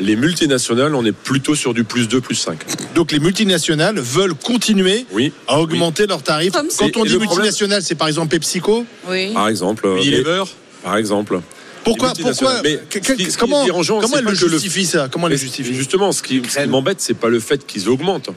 [0.00, 2.58] Les multinationales, on est plutôt sur du plus 2, plus 5.
[2.96, 6.52] Donc les multinationales veulent continuer Oui, à augmenter leurs tarifs.
[6.52, 8.84] Comme Quand on dit le problème- multinationale, c'est par exemple PepsiCo.
[9.08, 9.32] Oui.
[9.32, 9.86] par exemple.
[9.86, 10.44] euh, Unilever.
[10.82, 11.40] Par exemple.
[11.84, 12.60] Pourquoi, pourquoi multinationales.
[12.64, 15.08] Mais que- qui Comment, dérangeant, comment c'est elle pas le justifie ça?
[15.10, 15.74] Comment elle le Mais justifie?
[15.74, 18.30] Justement, ce qui, ce qui m'embête, c'est pas le fait qu'ils augmentent.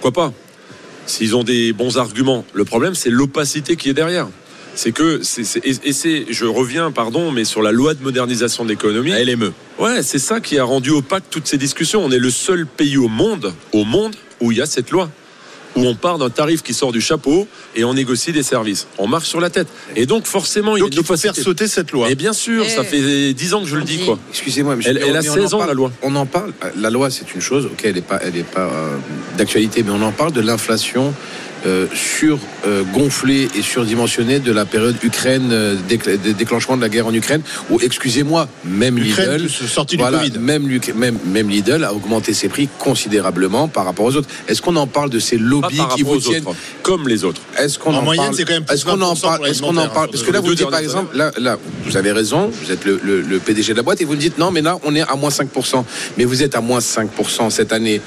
[0.00, 0.32] Pourquoi pas?
[1.06, 2.44] S'ils ont des bons arguments.
[2.54, 4.28] Le problème, c'est l'opacité qui est derrière.
[4.78, 8.62] C'est que, c'est- c'est- et c'est, je reviens, pardon, mais sur la loi de modernisation
[8.62, 9.10] de l'économie.
[9.10, 9.52] La LME.
[9.80, 12.00] Ouais, c'est ça qui a rendu opaque toutes ces discussions.
[12.04, 15.10] On est le seul pays au monde, au monde, où il y a cette loi.
[15.74, 18.86] Où on part d'un tarif qui sort du chapeau et on négocie des services.
[18.98, 19.66] On marche sur la tête.
[19.96, 22.08] Et donc, forcément, il y a Donc une il faut faire sauter cette loi.
[22.08, 22.70] Et bien sûr, Eh.
[22.70, 24.16] ça fait 10 ans que je le dis, quoi.
[24.30, 24.92] Excusez-moi, monsieur.
[24.92, 25.92] Elle- elle a mais on 16 en ans, parle- la loi.
[26.02, 26.52] On en parle.
[26.76, 27.66] La loi, c'est une chose.
[27.66, 28.96] Ok, elle n'est pas, elle est pas euh,
[29.36, 31.12] d'actualité, mais on en parle de l'inflation
[31.66, 36.82] euh, sur euh, gonflée et surdimensionnée de la période Ukraine, euh, décl- dé- déclenchement de
[36.82, 37.42] la guerre en Ukraine.
[37.70, 39.14] Ou excusez-moi, même Lidl,
[39.96, 40.38] du Covid.
[40.38, 44.28] même, Luc- même, même Lidl a augmenté ses prix considérablement par rapport aux autres.
[44.48, 47.40] Est-ce qu'on en parle de ces lobbies qui vous tiennent autres, comme les autres.
[47.58, 49.48] est-ce qu'on En en, moyenne, parle c'est quand même plus Est-ce qu'on en 20% parle
[49.48, 51.96] Est-ce qu'on en parle hein, Parce que là, vous dites par exemple, là, là, vous
[51.96, 54.38] avez raison, vous êtes le, le- le PDG de la boîte et vous me dites
[54.38, 55.84] non, mais là, on est à moins 5%.
[56.16, 58.00] Mais vous êtes à moins 5% cette année.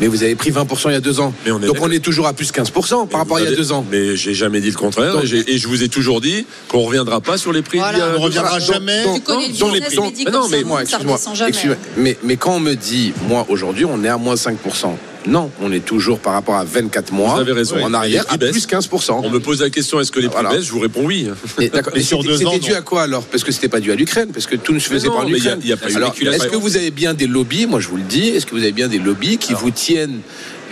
[0.00, 1.32] Mais vous avez pris 20% il y a deux ans.
[1.44, 3.52] Mais on est Donc on est toujours à plus 15% par rapport à il y
[3.52, 3.84] a deux ans.
[3.90, 5.12] Mais j'ai jamais dit le contraire.
[5.12, 7.78] Donc- et, je vous ai toujours dit qu'on reviendra pas sur les prix.
[7.78, 8.04] Voilà.
[8.04, 9.04] a- On ne reviendra Voilà, jamais.
[9.58, 11.18] dans les médical, Mais non, mais moi, excuse-moi,
[12.22, 14.96] mais quand on me dit, moi, aujourd'hui, on est à moins 5%.
[15.26, 17.34] Non, on est toujours par rapport à 24 mois.
[17.34, 17.82] Vous avez raison.
[17.82, 19.20] En arrière, à plus 15%.
[19.24, 20.50] On me pose la question est-ce que les prix Voilà.
[20.56, 21.28] baissent Je vous réponds oui.
[21.58, 21.70] Mais.
[21.94, 23.24] Mais sur c'était- deux ans, C'était dû à quoi alors?
[23.24, 25.26] Parce que c'était pas dû à l'Ukraine, parce que tout ne se faisait pas en
[25.28, 25.58] Ukraine.
[25.62, 26.44] il y a pas eu Alors, l'éculation.
[26.44, 27.66] est-ce que vous avez bien des lobbies?
[27.66, 28.28] Moi, je vous le dis.
[28.28, 30.20] Est-ce que vous avez bien des lobbies qui vous tiennent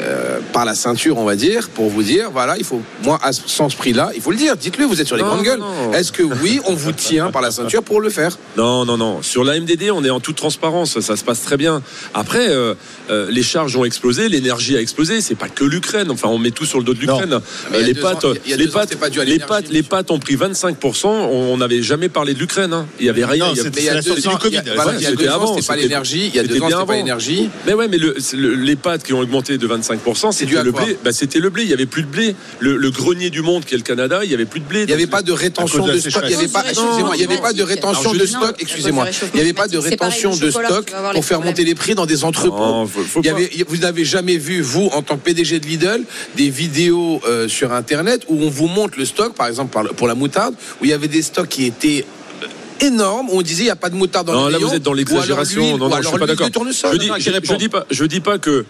[0.00, 3.33] euh, par la ceinture, on va dire, pour vous dire, voilà, il faut, moi, à
[3.33, 4.57] ce- sans ce prix-là, il faut le dire.
[4.57, 5.94] Dites-le, vous êtes sur les Non, grandes non, gueules.
[5.94, 8.37] Est-ce que oui, on vous tient par la ceinture pour le faire?
[8.57, 9.22] Non, non, non.
[9.22, 10.98] Sur la MDD, on est en toute transparence.
[11.00, 11.83] Ça se passe très bien.
[12.12, 12.74] Après, euh,
[13.11, 15.20] euh, les charges ont explosé, l'énergie a explosé.
[15.20, 16.11] C'est pas que l'Ukraine.
[16.11, 17.38] Enfin, on met tout sur le dos de l'Ukraine.
[17.72, 19.66] Euh, les pâtes, ans- il y a les pâtes, c'était pas dû à les pâtes,
[19.70, 21.09] les pâtes ont pris 25%.
[21.09, 22.72] On n'avait jamais parlé de l'Ukraine.
[22.72, 22.87] hein.
[22.98, 23.46] Il y avait rien.
[23.46, 24.61] Non, Il y a- c'était Mais il y a la deux sortie ans, du Covid.
[24.62, 26.26] il y a- voilà, Ouais, il y a c'était deux ans, avant, c'était pas l'énergie.
[26.28, 27.50] Il y a deux c'était ans, bien c'était pas l'énergie.
[27.66, 27.98] Mais ouais, mais
[28.40, 29.84] les pâtes qui ont augmenté de 25%,
[30.33, 30.99] C'est dû c'était à le quoi blé.
[31.05, 31.62] Bah, c'était le blé.
[31.64, 32.35] Il y avait plus de blé.
[32.61, 34.81] Le, le grenier du monde, qui est le Canada, il y avait plus de blé.
[34.83, 36.23] Il n'y avait pas de rétention de stock.
[36.25, 38.57] Il n'y avait pas, Non, excusez-moi, il n'y avait pas de rétention de stock.
[38.59, 42.07] Excusez-moi, il n'y avait pas de rétention de stock pour faire monter les prix dans
[42.07, 42.87] des entrepôts.
[43.23, 46.03] Il y avait- vous n'avez jamais vu, vous, en tant que PDG de Lidl,
[46.37, 50.14] des vidéos euh, sur Internet où on vous montre le stock, par exemple pour la
[50.14, 52.05] moutarde, où il y avait des stocks qui étaient
[52.42, 52.47] euh,
[52.87, 54.68] énormes, où on disait il n'y a pas de moutarde dans Non, les là rayons,
[54.70, 55.77] vous êtes dans l'exagération.
[55.79, 56.47] Non, non, je suis pas d'accord.
[56.83, 57.53] Je je, j'y réponds.
[57.55, 58.64] je dis pas, je dis pas que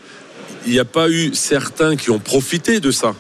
[0.66, 3.14] il n'y a pas eu certains qui ont profité de ça.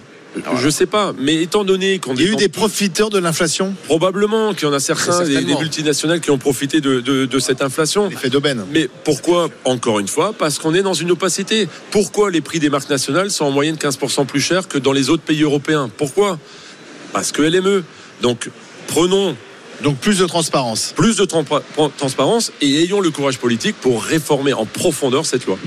[0.56, 3.72] Je sais pas, mais étant donné qu'on Il y a eu des profiteurs de l'inflation,
[3.84, 7.62] probablement qu'il y en a certains, des, multinationales qui ont profité de, de- de cette
[7.62, 8.08] inflation.
[8.08, 8.64] l'effet d'aubaine.
[8.72, 11.68] Mais pourquoi, encore une fois, parce qu'on est dans une opacité?
[11.92, 15.08] Pourquoi les prix des marques nationales sont en moyenne 15% plus chers que dans les
[15.08, 15.88] autres pays européens?
[15.96, 16.36] Pourquoi?
[17.12, 17.84] Parce que LME.
[18.20, 18.50] Donc,
[18.88, 19.36] prenons
[19.82, 20.94] Donc plus de transparence.
[20.96, 21.44] plus de tran-
[21.96, 25.58] transparence et ayons le courage politique pour réformer en profondeur cette loi.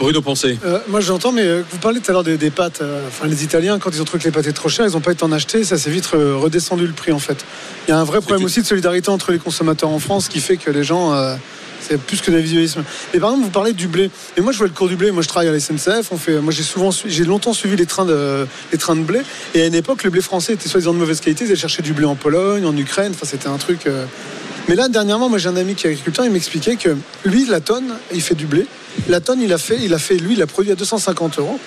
[0.00, 0.58] Bruno Pensée.
[0.64, 2.80] Euh, moi j'entends, mais euh, vous parlez tout à l'heure des, des pâtes.
[2.80, 4.92] euh, Enfin, les Italiens, quand ils ont trouvé que les pâtes étaient trop chères, ils
[4.92, 5.62] n'ont pas été en acheter.
[5.62, 7.44] Ça s'est vite redescendu le prix en fait.
[7.86, 10.40] Il y a un vrai problème aussi de solidarité entre les consommateurs en France qui
[10.40, 11.12] fait que les gens.
[11.14, 11.36] euh,
[11.82, 12.84] c'est plus que d'individualisme.
[13.14, 14.10] Mais par exemple, vous parlez du blé.
[14.36, 15.10] Et moi, je vois le cours du blé.
[15.12, 16.12] Moi, je travaille à la SNCF.
[16.12, 19.20] On fait, moi, j'ai souvent, j'ai longtemps suivi les trains de, les trains de blé.
[19.54, 21.44] Et à une époque, le blé français était soi-disant de mauvaise qualité.
[21.44, 23.12] Ils allaient chercher du blé en Pologne, en Ukraine.
[23.14, 23.86] Enfin, c'était un truc.
[23.86, 24.04] euh,
[24.68, 26.26] Mais là, dernièrement, moi, j'ai un ami qui est agriculteur.
[26.26, 28.66] Il m'expliquait que lui, la tonne, il fait du blé.
[29.08, 31.58] La tonne, il a fait, il a fait, lui, il a produit à 250 euros.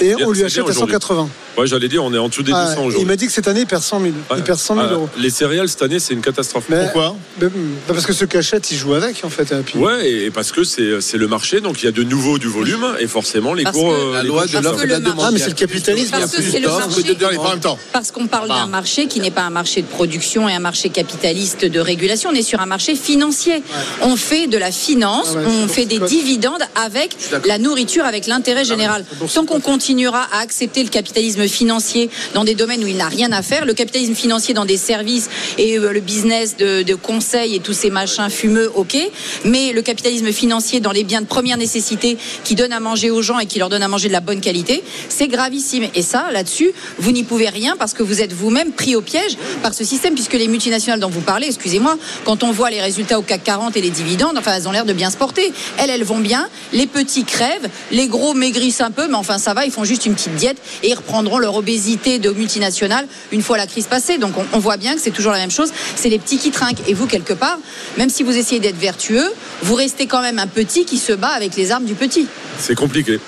[0.00, 1.28] Et on lui achète à 180.
[1.56, 3.06] Ouais, j'allais dire, on est en dessous des Ah, 200 et il aujourd'hui.
[3.08, 4.12] m'a dit que cette année, il perd 100 000.
[4.30, 4.36] Ouais.
[4.38, 5.08] Il perd 100 000 Ah, euros.
[5.18, 6.64] Les céréales cette année, c'est une catastrophe.
[6.68, 9.50] Mais- Pourquoi bah, bah, Parce que ceux qui achètent, ils jouent avec, en fait.
[9.52, 12.02] Et puis- Ouais, et parce que c'est c'est le marché, donc il y a de
[12.02, 13.90] nouveau du volume, et forcément les Parce cours.
[13.90, 15.24] que euh, La loi de Parce l'offre que et de la le demande.
[15.26, 16.10] Ah, mais c'est le capitalisme.
[16.10, 17.02] Parce Il y a que plus c'est le d'offres marché.
[17.02, 17.38] que de demande.
[17.46, 17.78] en même temps.
[17.92, 20.90] Parce qu'on parle d'un marché qui n'est pas un marché de production et un marché
[20.90, 22.30] capitaliste de régulation.
[22.30, 23.62] On est sur un marché financier.
[24.02, 27.16] On fait de la finance, Ah on fait des dividendes avec
[27.46, 29.04] la nourriture, avec l'intérêt général.
[29.08, 32.96] c'est pour- Tant qu'on continuera à accepter le capitalisme financier dans des domaines où il
[32.96, 35.28] n'a rien à faire, le capitalisme financier dans des services
[35.58, 38.96] et euh, le business de, de conseil et tous ces machins fumeux, ok.
[39.44, 43.22] Mais le capitalisme financier dans les biens de première nécessité qui donne à manger aux
[43.22, 45.86] gens et qui leur donne à manger de la bonne qualité, c'est gravissime.
[45.94, 49.36] Et ça, là-dessus, vous n'y pouvez rien parce que vous êtes vous-même pris au piège
[49.62, 53.18] par ce système, puisque les multinationales dont vous parlez, excusez-moi, quand on voit les résultats
[53.18, 55.52] au CAC 40 et les dividendes, enfin, elles ont l'air de bien se porter.
[55.78, 56.48] Elles, elles vont bien.
[56.72, 60.06] Les petits crèvent, les gros maigrissent un peu, mais enfin, ça va, ils font juste
[60.06, 64.18] une petite diète et ils reprendront leur obésité de multinationales une fois la crise passée.
[64.18, 65.70] Donc, on, on voit bien que c'est toujours la même chose.
[65.94, 66.88] C'est les petits qui trinquent.
[66.88, 67.58] Et vous, quelque part,
[67.98, 71.28] même si vous essayez d'être vertueux, vous restez quand même un petit qui se bat
[71.28, 72.26] avec les armes du petit.
[72.58, 73.20] C'est compliqué.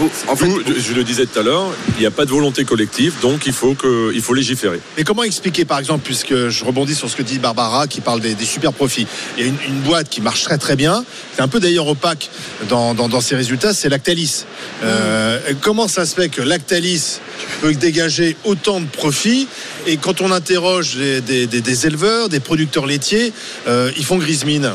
[0.00, 0.46] Vous- en fait,
[0.78, 3.52] je le disais tout à l'heure, il n'y a pas de volonté collective, donc il
[3.52, 4.80] faut, que, il faut légiférer.
[4.96, 8.20] Mais comment expliquer, par exemple, puisque je rebondis sur ce que dit Barbara, qui parle
[8.20, 9.06] des, des super profits.
[9.36, 11.04] Il y a une, une boîte qui marche très très bien,
[11.36, 12.30] c'est un peu d'ailleurs opaque
[12.70, 14.44] dans, dans, dans ses résultats, c'est Lactalis.
[14.82, 17.18] Euh, Comment ça se fait que Lactalis
[17.60, 19.46] peut dégager autant de profits
[19.86, 23.32] et quand on interroge des, des- des- des éleveurs, des producteurs laitiers,
[23.68, 24.70] euh, ils font grise mine?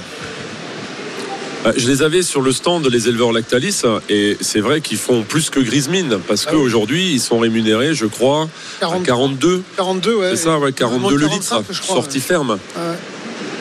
[1.75, 5.49] Je les avais sur le stand les éleveurs Lactalis et c'est vrai qu'ils font plus
[5.49, 9.03] que Grismine parce Ah qu'aujourd'hui ils sont rémunérés, je crois, à 40.
[9.03, 9.63] 42.
[9.77, 10.29] 42, ouais.
[10.31, 12.57] C'est ça, ouais, 42 le 45, litre, sortie ferme.
[12.75, 12.97] Ah ouais.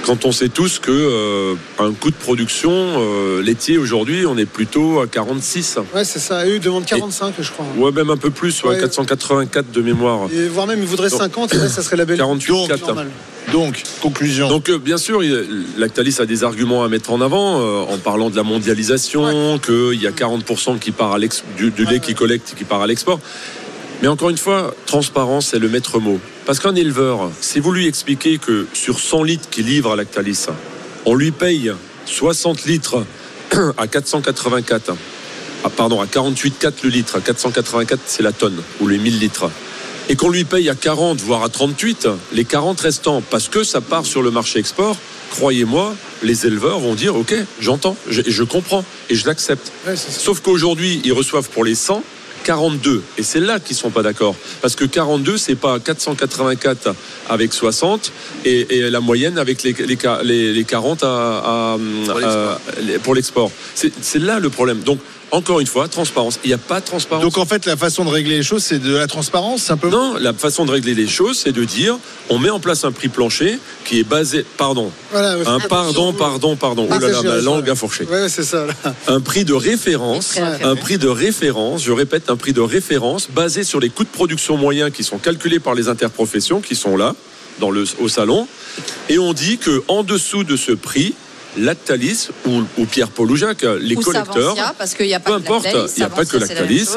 [0.04, 4.44] Quand on sait tous que euh, un coût de production euh, laitier aujourd'hui, on est
[4.44, 5.78] plutôt à 46.
[5.94, 6.46] Ouais, c'est ça.
[6.46, 7.64] Et eux, demandent 45, je crois.
[7.78, 8.80] Ouais, même un peu plus, ouais, Ouais.
[8.80, 10.28] 484 de mémoire.
[10.30, 12.18] Et voire même, ils voudraient 50, et là, ça serait la belle.
[12.18, 12.86] 48, Donc, 4.
[12.86, 13.08] normal.
[13.52, 14.48] Donc, conclusion.
[14.48, 15.46] Donc euh, bien sûr, il-
[15.78, 20.00] Lactalis a des arguments à mettre en avant euh, en parlant de la mondialisation, qu'il
[20.02, 22.86] y a 40% qui part à l'ex- du, du lait qui collecte qui part à
[22.86, 23.20] l'export.
[24.02, 26.18] Mais encore une fois, transparence, c'est le maître mot.
[26.46, 30.46] Parce qu'un éleveur, si vous lui expliquez que sur 100 litres qu'il livre à Lactalis,
[31.06, 31.72] on lui paye
[32.04, 33.04] 60 litres
[33.78, 34.94] à 484,
[35.64, 39.50] à, pardon, à 48,4 le litre, à 484 c'est la tonne, ou les 1000 litres,
[40.10, 43.80] et qu'on lui paye à 40, voire à 38, les 40 restants, parce que ça
[43.80, 44.98] part sur le marché export,
[45.30, 49.72] croyez-moi, les éleveurs vont dire, ok, j'entends, je, je comprends, et je l'accepte.
[49.86, 49.96] Ouais.
[49.96, 52.02] Sauf qu'aujourd'hui, ils reçoivent pour les 100
[52.44, 53.02] 42.
[53.18, 54.36] Et c'est là qu'ils sont pas d'accord.
[54.62, 56.94] Parce que 42, c'est pas 484
[57.28, 58.12] avec 60
[58.44, 61.76] et, et la moyenne avec les, les, les- les 40 à- à-
[62.06, 62.50] Pour l'export.
[62.52, 63.50] à- les- pour l'export.
[63.74, 64.80] C'est c'est là le problème.
[64.80, 64.98] Donc,
[65.34, 66.38] encore une fois, transparence.
[66.44, 67.24] Il n'y a pas de transparence.
[67.24, 70.12] Donc en fait, la façon de régler les choses, c'est de la transparence, simplement.
[70.14, 71.98] non, la façon de régler les choses, c'est de dire
[72.30, 74.44] on met en place un prix plancher qui est basé.
[74.56, 74.90] Pardon.
[75.12, 76.86] Voilà, ouais, Un pardon, pardon, pardon.
[76.90, 78.04] Ah, Oh là là, ça, ma j'ai- langue a fourché.
[78.04, 78.66] Ouais, c'est ça.
[78.66, 78.74] là.
[79.08, 80.38] un prix de référence.
[80.62, 84.08] un prix de référence, je répète, un prix de référence basé sur les coûts de
[84.08, 87.14] production moyens qui sont calculés par les interprofessions qui sont là
[87.60, 88.46] dans le, au salon.
[89.08, 91.14] Et on dit que en dessous de ce prix,
[91.56, 95.36] Lactalis ou, ou Pierre-Paul ou Jacques, les Ou collecteurs, parce qu'il n'y a pas peu
[95.38, 96.88] que importe, Lactalis, il n'y a pas que Lactalis,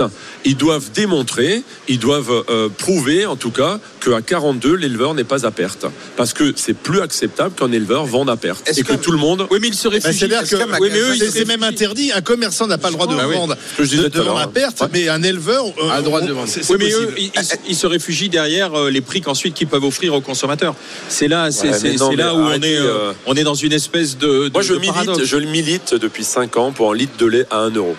[0.46, 5.46] ils doivent démontrer, ils doivent euh, prouver en tout cas qu'à 42, l'éleveur n'est pas
[5.46, 5.86] à perte.
[6.15, 8.67] Parce que c'est plus acceptable qu'un éleveur vende à perte.
[8.67, 9.48] Est-ce Et que, que- tout le monde...
[9.52, 10.17] Oui, mais il se Bah, réfugie.
[10.20, 11.76] C'est-à-dire Est-ce que qu'un Oui, mais eux, ils c'est se c'est même réfugient.
[11.84, 12.12] interdit.
[12.13, 13.36] Un commerçant n'a pas le droit de Ah oui.
[13.36, 14.52] vendre, que je disais de, tout à de l'heure, vendre à hein.
[14.54, 14.88] perte, Ouais.
[14.93, 16.48] mais un éleveur euh, A le droit de vendre.
[16.48, 17.13] c'est- c'est Oui, mais eux, possible.
[17.17, 20.76] ils, ils- ils se réfugient derrière euh, les prix qu'ensuite qu'ils peuvent offrir aux consommateurs.
[21.10, 23.36] C'est là, c'est Ouais, c'est- mais non, c'est là où on est, euh, euh, on
[23.36, 24.47] est dans une espèce de.
[24.50, 25.24] De- Moi, je de milite, paradoxe.
[25.26, 27.96] je milite depuis 5 ans pour un litre de lait à 1 euro.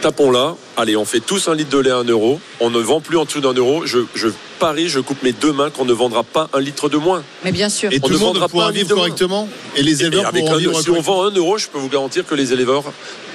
[0.00, 0.56] Tapons là.
[0.80, 2.40] Allez, on fait tous un litre de lait à 1 euro.
[2.60, 3.84] On ne vend plus en dessous d'un euro.
[3.84, 4.28] Je, je
[4.60, 7.24] parie, je coupe mes deux mains qu'on ne vendra pas un litre de moins.
[7.44, 7.92] Mais bien sûr.
[7.92, 9.04] Et on tout ne le monde vendra pourra pas un vivre litre de moins.
[9.08, 11.66] correctement Et les Et éleveurs avec pourront un- vivre si on vend 1 euro, je
[11.66, 12.84] peux vous garantir que les éleveurs,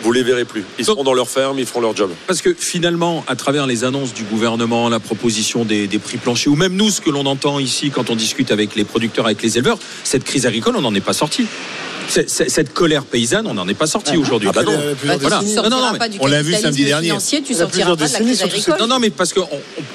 [0.03, 0.63] vous les verrez plus.
[0.79, 2.11] Ils Donc- seront dans leur ferme, ils feront leur job.
[2.27, 6.51] Parce que finalement, à travers les annonces du gouvernement, la proposition des, des prix planchers,
[6.53, 9.41] ou même nous, ce que l'on entend ici quand on discute avec les producteurs, avec
[9.41, 11.45] les éleveurs, cette crise agricole, on n'en est pas sorti.
[12.09, 14.49] Cette colère paysanne, on n'en est pas sorti aujourd'hui.
[14.51, 14.77] Ah bah non.
[15.19, 15.41] Voilà.
[15.41, 17.11] Non, non, mais on l'a vu samedi dernier.
[17.45, 18.75] tu sortiras pas de la crise agricole.
[18.79, 19.47] Non, non, mais parce qu'on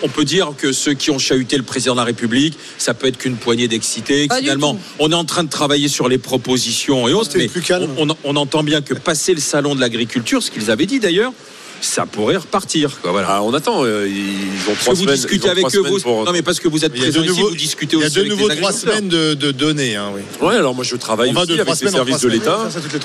[0.03, 3.07] on, peut dire que ceux qui ont chahuté le président de la République, ça peut
[3.07, 4.29] être qu'une poignée d'excités.
[4.38, 7.90] Finalement, on est en train de travailler sur les propositions et autres, mais plus calme.
[7.99, 11.01] On, on- on entend bien que passer le salon de l'agriculture, ce qu'ils avaient dit
[11.01, 11.33] d'ailleurs,
[11.80, 13.00] ça pourrait repartir.
[13.02, 13.28] Quoi, voilà.
[13.30, 13.84] Ah, on attend.
[13.84, 15.14] euh, Ils ont trois que vous semaines.
[15.16, 16.00] discutez avec eux, semaines vous.
[16.00, 17.56] pour- Non, mais parce que vous êtes Il y a de présent ici, nouveau, vous
[17.56, 19.96] discutez il y a aussi de nouveau trois semaines de, de données.
[19.96, 20.22] hein, oui.
[20.46, 22.38] Ouais, alors moi je travaille On aussi de avec les semaines services de semaines.
[22.38, 22.58] l'État.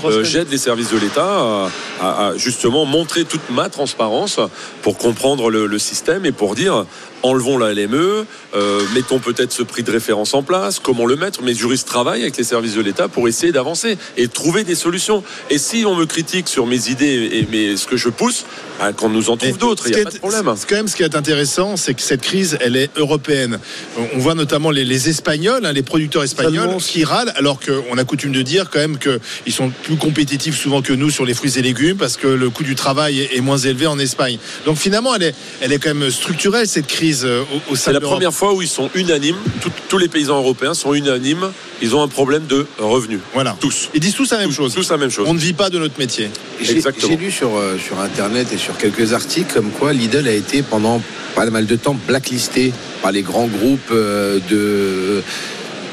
[0.06, 0.24] Euh, semaines.
[0.26, 1.70] J'aide les services de l'État à,
[2.02, 4.40] à- à justement montrer toute ma transparence
[4.82, 6.86] pour comprendre le, le système et pour dire
[7.26, 11.42] enlevons la LME, euh, mettons peut-être ce prix de référence en place, comment le mettre.
[11.42, 15.24] Mes juristes travaillent avec les services de l'État pour essayer d'avancer et trouver des solutions.
[15.50, 18.44] Et si on me critique sur mes idées et mes, ce que je pousse,
[18.92, 20.54] qu'on nous en trouve d'autres, il n'y a pas de problème.
[20.58, 23.60] c'est quand même ce qui est intéressant, c'est que cette crise, elle est européenne.
[23.98, 28.04] On- voit notamment les, les Espagnols, hein, les producteurs espagnols, qui râlent, alors qu'on a
[28.04, 31.58] coutume de dire quand même qu'ils sont plus compétitifs souvent que nous sur les fruits
[31.58, 34.38] et légumes, parce que le coût du travail est, est moins élevé en Espagne.
[34.66, 37.86] Donc finalement, elle est, elle est quand même structurelle, cette crise euh, au, au sein
[37.86, 41.52] C'est la première fois où ils sont unanimes, tout- tous les paysans européens sont unanimes,
[41.82, 43.20] ils ont un problème de revenus.
[43.34, 43.58] Voilà.
[43.60, 43.90] Tous.
[43.94, 44.74] Ils disent tous la même chose.
[44.74, 45.28] Tous la même chose.
[45.30, 46.30] On ne vit pas de notre métier.
[46.62, 46.76] J'ai
[47.18, 51.02] lu sur, euh, sur Internet et sur quelques articles comme quoi Lidl a été pendant
[51.36, 55.24] pas mal de temps blacklisté par les grands groupes euh, de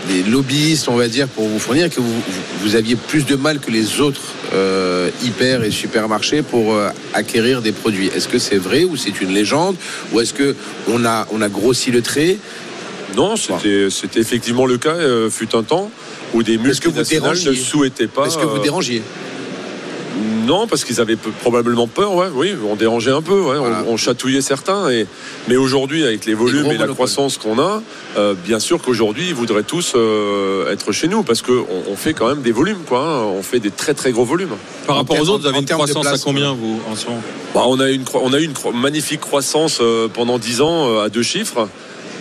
[0.08, 3.70] des lobbyistes, on va dire, pour vous fournir, que vous, aviez plus de mal que
[3.70, 8.08] les autres euh, hyper et supermarchés pour euh, acquérir des produits.
[8.08, 9.76] Est-ce que c'est vrai ou c'est une légende
[10.12, 10.54] ou est-ce que
[10.88, 12.38] on a on a grossi le trait?
[13.16, 15.90] Non, c'était c'était effectivement le cas, euh, fut un temps
[16.32, 18.26] où des Est-ce que vous multinationales ne souhaitaient pas.
[18.26, 19.02] Est-ce que vous dérangiez?
[20.46, 23.84] Non, parce qu'ils avaient probablement peur, ouais, oui, on dérangeait un peu, ouais, on- Voilà.
[23.88, 24.88] on, chatouillait certains.
[24.90, 25.06] Et,
[25.48, 27.82] mais aujourd'hui, avec les volumes et la croissance qu'on a,
[28.16, 32.14] euh, bien sûr qu'aujourd'hui, ils voudraient tous euh, être chez nous parce qu'on on fait
[32.14, 33.00] quand même des volumes, quoi.
[33.00, 33.22] hein.
[33.36, 34.56] on fait des très très gros volumes.
[34.86, 37.22] Par En rapport aux autres, vous avez une croissance à combien, vous, en ce moment?
[37.54, 40.88] Bah, on, a une, cro- on a eu une magnifique croissance euh, pendant 10 ans
[40.88, 41.68] euh, à deux chiffres.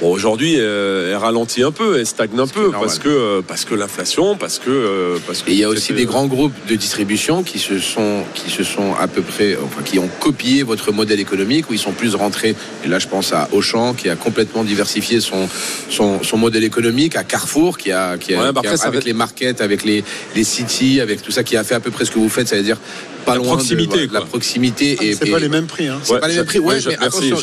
[0.02, 3.66] Bon, aujourd'hui, euh, elle ralentit un peu, elle stagne un peu parce que euh, parce
[3.66, 6.54] que l'inflation, parce que euh, parce que Et il y a aussi des grands groupes
[6.70, 10.64] de distribution qui se sont, qui se sont à peu près, enfin, qui ont copié
[10.64, 12.56] votre modèle économique, où ils sont plus rentrés.
[12.86, 15.50] Et là, je pense à Auchan, qui a complètement diversifié son,
[15.90, 19.02] son, son modèle économique, à Carrefour, qui a, qui a, Ouais, bah qui a- avec
[19.02, 20.04] va- les markets, avec les,
[20.36, 22.48] les cities, avec tout ça, qui a fait à peu près ce que vous faites,
[22.48, 22.78] ça veut dire
[23.26, 24.20] pas La loin proximité, de, quoi.
[24.22, 24.98] la proximité.
[25.02, 25.88] et C'est pas les mêmes prix.
[25.88, 26.00] Hein.
[26.04, 27.34] c'est pas les mêmes prix, ouais, je- mais merci,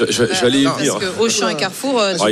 [0.40, 0.98] j'allais y Parce venir.
[0.98, 2.28] que Auchan et Carrefour, euh, Ah, sont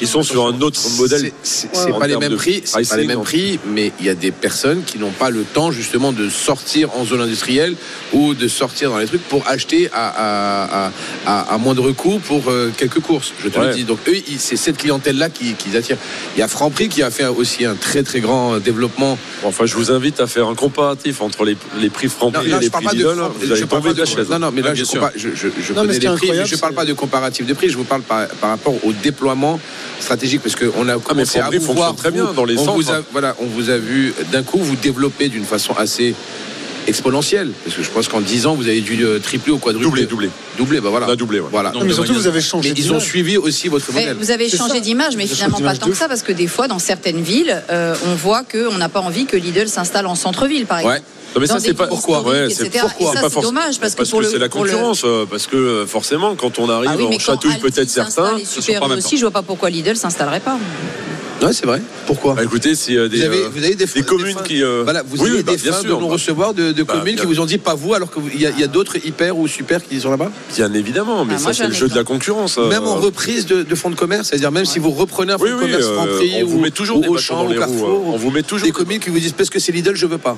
[0.00, 1.30] ils sont sur un autre modèle.
[1.42, 4.30] C'est- pas les mêmes prix, c'est pas les mêmes prix, mais il y a des
[4.30, 7.74] personnes qui n'ont pas le temps justement de sortir en zone industrielle
[8.12, 10.92] ou de sortir dans les trucs pour acheter à, à, à,
[11.26, 13.32] à- à moindre coût pour euh, quelques courses.
[13.42, 13.68] Je te Ouais.
[13.68, 13.84] le dis.
[13.84, 15.96] Donc eux, c'est cette clientèle-là qui, qui les attire.
[16.36, 19.18] Il y a Franprix qui a fait aussi un très très grand développement.
[19.44, 22.66] Enfin, je vous invite à faire un comparatif entre les, les prix Non, Et les
[22.66, 23.20] je parle prix pas de Lidl.
[23.46, 24.28] Vous allez tomber de la de- chaise.
[24.30, 25.00] Non, non, mais là, Ah, je, bien sûr.
[25.00, 27.68] compare- je, je, Non, connais les prix, mais je parle pas de comparatif de prix.
[27.70, 29.58] Je vous parle par, par rapport au déploiement
[30.00, 32.76] stratégique, parce qu'on a commencé à vous fonctionne voir très bien dans les on centres.
[32.82, 36.14] Vous a, voilà, on vous a vu d'un coup vous développer d'une façon assez
[36.88, 39.84] exponentielle, parce que je pense qu'en 10 ans vous avez dû euh, tripler ou quadrupler.
[39.88, 40.30] Doublé, doublé.
[40.56, 41.06] Doublé, bah voilà.
[41.06, 41.48] On a doublé, ouais.
[41.50, 41.70] Voilà.
[41.70, 43.02] Donc, mais surtout, vous avez changé Mais ils ont d'image.
[43.02, 44.16] suivi aussi votre Mais modèle.
[44.18, 46.78] vous avez changé d'image, mais finalement pas tant que ça, parce que des fois, dans
[46.78, 50.78] certaines villes, euh, on voit qu'on n'a pas envie que Lidl s'installe en centre-ville, par
[50.78, 50.96] exemple.
[50.96, 51.02] Ouais.
[51.34, 52.22] Non, mais Dans ça, c'est pas pourquoi.
[52.22, 52.78] Ouais, c'est etc.
[52.88, 53.12] pourquoi.
[53.12, 54.50] Et ça, Pas c'est forc- dommage, parce que parce pour que le- c'est la le-
[54.50, 55.02] concurrence.
[55.04, 58.38] euh, Parce que forcément, quand on arrive, Ah oui, on chatouille peut-être certains.
[58.44, 60.58] Super aussi, je vois pas pourquoi Lidl s'installerait pas.
[61.40, 61.80] Ouais, c'est vrai.
[62.06, 64.60] Pourquoi Bah, écoutez, c'est euh, des, vous avez, euh, vous avez des, des communes qui.
[64.62, 65.96] euh, Voilà, vous oui, avez oui, bah, des bien fins sûr.
[65.96, 68.40] de non-recevoir de, de Bah, communes bien- qui vous ont dit pas vous, alors qu'il
[68.40, 70.32] y a, il y a d'autres hyper ou super qui sont là-bas?
[70.56, 72.58] Bien évidemment, mais Ah, ça, c'est le jeu de la concurrence.
[72.58, 75.38] euh, Même en reprise de, de fonds de commerce, c'est-à-dire même si vous reprenez un
[75.38, 77.46] fonds Oui, de oui, commerce euh, Franprix on vous ou, met toujours ou des Auchan
[77.48, 79.70] ou Carrefour, on vous met toujours des des- communes qui vous disent parce que c'est
[79.70, 80.36] Lidl, je veux pas.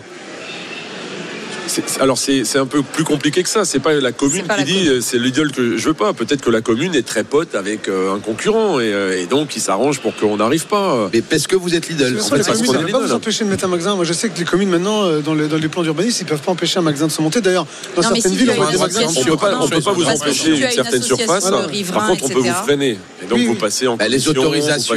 [2.00, 3.64] Alors c'est c'est un peu plus compliqué que ça.
[3.64, 6.12] C'est pas la commune pas qui la dit euh, c'est Lidl que je veux pas.
[6.12, 9.56] Peut-être que la commune est très pote avec euh, un concurrent et, euh, et donc
[9.56, 11.10] il s'arrange pour qu'on n'arrive pas.
[11.12, 13.64] Mais parce que vous êtes toute En fait, ne peuvent pas vous empêcher de mettre
[13.64, 13.94] un magasin.
[13.94, 16.28] Moi, je sais que les communes, maintenant, dans les, dans les plans d'urbanisme, ils ne
[16.30, 17.40] peuvent pas empêcher un magasin de se monter.
[17.40, 19.20] D'ailleurs, dans Non, certaines si villes, on.
[19.20, 21.50] On peut pas, on peut pas vous empêcher une une certaine surface.
[21.92, 22.98] Par contre, on peut vous freiner.
[23.22, 24.94] Et donc Oui, vous passez en Bah, les commission, autorisations,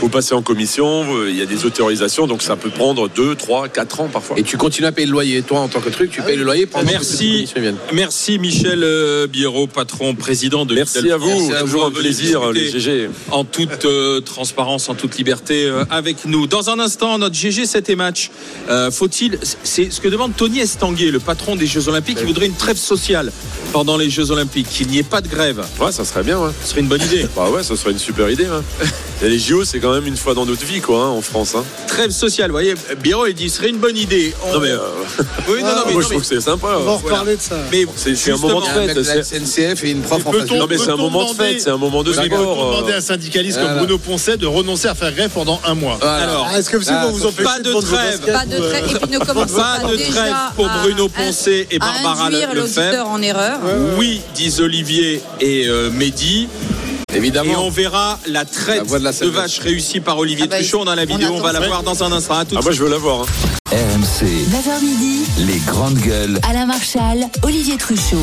[0.00, 1.04] Vous passez, en commission.
[1.26, 4.38] Il y a des autorisations, donc ça peut prendre 2, 3, 4 ans parfois.
[4.38, 6.44] Et tu continues à payer le loyer, toi en tant que truc, tu payes le
[6.44, 11.16] loyer pendant que toutes les Merci, merci Michel euh, Biérot, patron, président de Merci à
[11.16, 11.52] vous.
[11.54, 13.10] À Toujours vous un plaisir, les GG.
[13.30, 16.46] En toute euh, transparence, en toute liberté euh, avec nous.
[16.46, 18.30] Dans un instant, notre GG 7 et match.
[18.68, 22.18] Euh, Faut-il, c'est ce que demande Tony Estanguet, le patron des Jeux Olympiques.
[22.20, 23.32] Il voudrait une trêve sociale
[23.72, 25.64] pendant les Jeux Olympiques, qu'il n'y ait pas de grève.
[25.80, 26.38] Ouais, ça serait bien.
[26.38, 26.50] Ouais.
[26.62, 27.26] Ce serait une bonne idée.
[27.36, 28.46] Bah ouais, ça serait une super idée.
[28.46, 28.62] hein.
[29.24, 31.54] Et les JO, c'est quand même une fois dans notre vie, quoi, hein, en France.
[31.56, 31.64] hein.
[31.86, 32.74] Trêve sociale, vous voyez.
[33.02, 34.34] Biérot, il dit, ce serait une bonne idée.
[34.46, 34.78] On- Non mais, euh,
[35.48, 36.66] Oui, non, non, mais, moi non, je trouve que c'est sympa.
[36.78, 37.16] On va en Voilà.
[37.20, 37.56] reparler de ça.
[37.72, 39.24] mais, C'est c'est un moment de fête.
[39.24, 40.50] SNCF et une prof en face.
[40.50, 42.26] Non mais c'est un moment de fête, c'est un moment de sport.
[42.28, 42.98] demander à euh.
[42.98, 43.74] un syndicaliste Voilà.
[43.76, 46.16] comme Bruno Poncet de renoncer à faire grève pendant un mois Voilà.
[46.24, 48.20] Alors, Ah, Est-ce que vous Ah, vous empêcher pas de trêve.
[48.30, 48.84] Pas de euh, trêve.
[48.90, 53.08] Et puis ne commencez Pas pas de trêve pour Bruno Poncet et Barbara Lefebvre.
[53.08, 53.58] en erreur.
[53.96, 55.88] Oui, disent Olivier et euh,
[57.14, 60.50] Et on verra la traite La voix de la de vache réussie par Olivier Ah
[60.50, 60.80] bah, Truchot.
[60.80, 62.34] On a la vidéo, on, va la voir dans un instant.
[62.38, 63.20] À tout Ah moi je veux la voir.
[63.20, 63.26] hein.
[63.70, 66.40] RMC, 9h midi, les grandes gueules.
[66.48, 68.16] Alain Marchal, Olivier Truchot.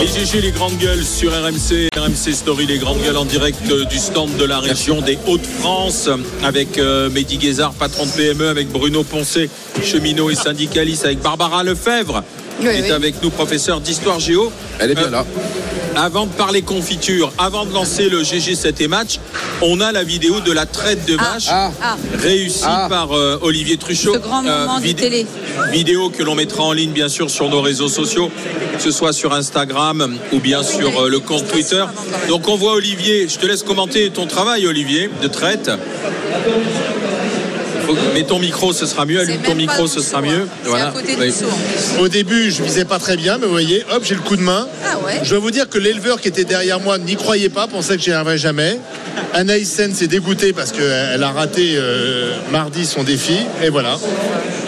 [0.00, 3.84] Les GG, les grandes gueules sur RMC, RMC Story, les grandes gueules en direct euh,
[3.86, 6.10] du stand de la région des Hauts-de-France
[6.42, 9.48] avec euh, Mehdi Guézard, patron de PME, avec Bruno Poncet,
[9.82, 12.22] cheminot et syndicaliste, avec Barbara Lefebvre,
[12.60, 12.90] Oui, qui est oui.
[12.90, 14.52] avec nous, professeur d'histoire géo.
[14.80, 15.24] Elle est bien Euh, là.
[15.96, 19.18] Avant de parler confiture, avant de lancer le GG 7 et match,
[19.62, 21.70] on a la vidéo de la traite de vache Ah.
[21.82, 22.86] Ah, réussie Ah.
[22.88, 24.14] par euh, Olivier Truchot.
[24.14, 25.26] Ce grand moment du télé.
[25.72, 28.30] Vidéo que l'on mettra en ligne bien sûr sur nos réseaux sociaux,
[28.76, 31.84] que ce soit sur Instagram ou bien sur euh, le compte Twitter.
[32.28, 35.70] Donc on voit Olivier, je te laisse commenter ton travail Olivier de traite.
[37.86, 39.20] Faut- Mets ton micro, ce sera mieux.
[39.20, 40.46] Allume ton micro, ce sera mieux.
[40.86, 40.92] hein.
[42.00, 44.42] Au début, je visais pas très bien, mais vous voyez, hop, j'ai le coup de
[44.42, 44.66] main.
[44.84, 45.20] Ah ouais.
[45.22, 48.02] Je dois vous dire que l'éleveur qui était derrière moi n'y croyait pas, pensait que
[48.02, 48.78] j'y arriverais jamais.
[49.32, 53.36] Anaïs Sen s'est dégoûtée parce qu'elle a raté euh, mardi son défi.
[53.62, 53.98] Et voilà.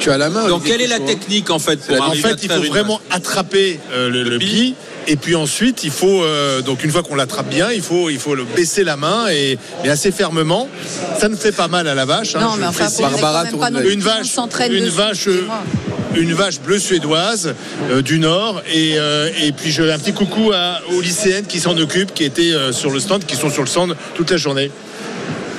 [0.00, 0.48] Tu as la main.
[0.48, 4.08] Donc quelle est la technique en fait pour En fait, il faut vraiment attraper euh,
[4.10, 4.74] le, le pli.
[5.08, 8.18] Et puis ensuite, il faut euh, donc une fois qu'on l'attrape bien, il faut il
[8.18, 10.68] faut le baisser la main et, et assez fermement.
[11.20, 12.34] Ça ne fait pas mal à la vache.
[12.34, 13.44] hein, Non, mais enfin, Barbara
[13.92, 14.26] une vache,
[14.76, 15.62] une dessus, vache, excusez-moi.
[16.16, 17.54] une vache bleue suédoise
[17.90, 21.60] euh, du Nord et, euh, et puis je, un petit coucou à, aux lycéennes qui
[21.60, 24.36] s'en occupent, qui étaient euh, sur le stand, qui sont sur le stand toute la
[24.38, 24.70] journée.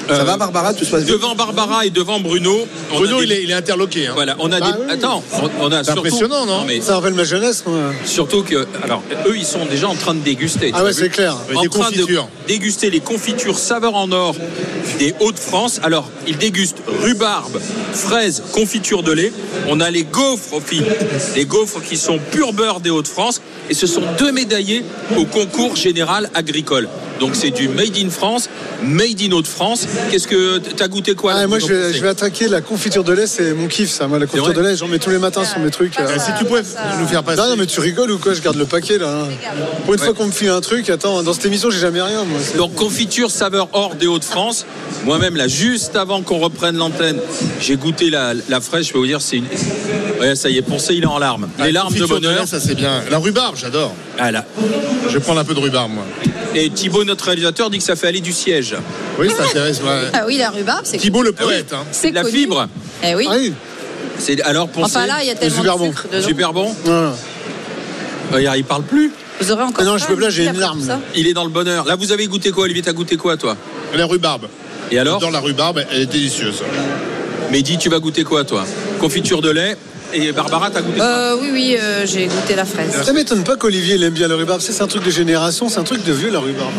[0.07, 2.65] Ça Euh, va, Barbara Tout se passe bien Devant Barbara et devant Bruno.
[2.91, 4.07] on a Bruno, des- il est, il est interloqué.
[4.07, 4.11] hein.
[4.15, 4.83] Voilà, on a Bah des.
[4.85, 4.91] oui.
[4.91, 7.77] Attends, on, on a C'est surtout- impressionnant, non mais Ça rappelle ma jeunesse, moi.
[8.05, 10.71] surtout que, alors, eux, ils sont déjà en train de déguster.
[10.73, 11.35] Ah ouais, vu c'est clair.
[11.45, 12.23] Avec en des train confitures.
[12.43, 14.35] de déguster les confitures saveur en or
[14.99, 15.79] des Hauts-de-France.
[15.83, 17.59] Alors, ils dégustent rhubarbe,
[17.93, 19.31] fraises, confiture de lait.
[19.67, 20.81] On a les gaufres aussi,
[21.35, 23.41] les gaufres qui sont pur beurre des Hauts-de-France.
[23.69, 24.83] Et ce sont deux médaillés
[25.17, 26.87] au concours général agricole.
[27.19, 28.49] Donc c'est du Made in France,
[28.83, 29.87] Made in Hauts-de-France.
[30.11, 33.03] Qu'est-ce que t'as goûté quoi Ah, moi, je vais, pensez je vais attaquer la confiture
[33.03, 34.07] de lait, c'est mon kiff, ça.
[34.07, 35.93] Moi, la confiture de lait, j'en mets tous les matins sur mes trucs.
[35.97, 36.17] Ah, euh.
[36.17, 36.61] ça, Si tu pouvais
[36.99, 37.41] nous faire passer.
[37.41, 38.33] Non, non, mais tu rigoles ou quoi?
[38.33, 39.27] Je garde le paquet là.
[39.85, 42.23] Pour une fois qu'on me file un truc, attends, dans cette émission, j'ai jamais rien.
[42.23, 42.39] Moi.
[42.57, 44.65] Donc confiture saveur hors des Hauts-de-France.
[45.05, 47.19] Moi-même là, juste avant qu'on reprenne l'antenne,
[47.59, 48.87] j'ai goûté la, la fraîche.
[48.87, 49.45] Je peux vous dire, c'est une.
[50.19, 51.47] Ouais, ça y est, Poncé, il est en larmes.
[51.59, 52.47] Les larmes de bonheur.
[52.47, 53.01] ça c'est bien.
[53.11, 53.93] La rhubarbe, j'adore.
[54.17, 54.45] Ah, là.
[55.07, 56.03] Je vais prendre un peu de rhubarbe, moi.
[56.55, 58.75] Et Thibaut, notre réalisateur, dit que ça fait aller du siège.
[59.19, 59.79] Oui, ça intéresse.
[59.81, 60.09] ouais.
[60.13, 61.73] Ah oui, la rhubarbe, c'est Thibaut le poète.
[61.73, 61.83] hein.
[61.91, 62.35] c'est La connu.
[62.37, 62.67] fibre.
[63.03, 63.27] Eh oui.
[63.29, 63.53] Ah oui,
[64.17, 64.85] C'est alors Poncé.
[64.97, 65.85] Enfin là, il y a tellement super de bon.
[65.91, 66.27] sucre dedans.
[66.27, 66.75] Super bon.
[68.31, 69.11] Regarde, il parle plus.
[69.39, 70.99] Vous aurez encore Ah non, je peux pas, j'ai une larme, là.
[71.15, 71.85] Il est dans le bonheur.
[71.85, 72.81] Là, vous avez goûté quoi, Olivier?
[72.81, 73.55] T'as goûté quoi, toi?
[73.95, 74.47] La rhubarbe.
[74.91, 75.19] Et alors?
[75.19, 76.63] Dans la rhubarbe, elle est délicieuse.
[77.51, 78.65] Mehdi, tu vas goûter quoi, toi?
[78.99, 79.77] Confiture de lait.
[80.13, 82.91] Et Barbara, t'as goûté quoi Euh, oui, oui, euh, j'ai goûté la fraise.
[83.03, 84.61] Ça m'étonne pas qu'Olivier il aime bien le rhubarbe.
[84.61, 86.71] C'est un truc de génération, c'est un truc de vieux, la rhubarbe.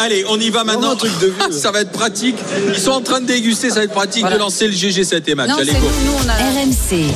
[0.00, 0.90] Allez, on y va maintenant.
[0.90, 1.50] un truc de vieux.
[1.52, 2.36] ça va être pratique.
[2.68, 4.36] Ils sont en train de déguster, ça va être pratique Voilà.
[4.36, 5.48] de lancer le GG7 et match.
[5.50, 5.78] Non, Allez, go.
[6.04, 6.44] nous, on a la...
[6.44, 7.14] RMC,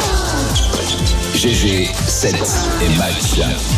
[1.35, 3.78] GG 7 et match.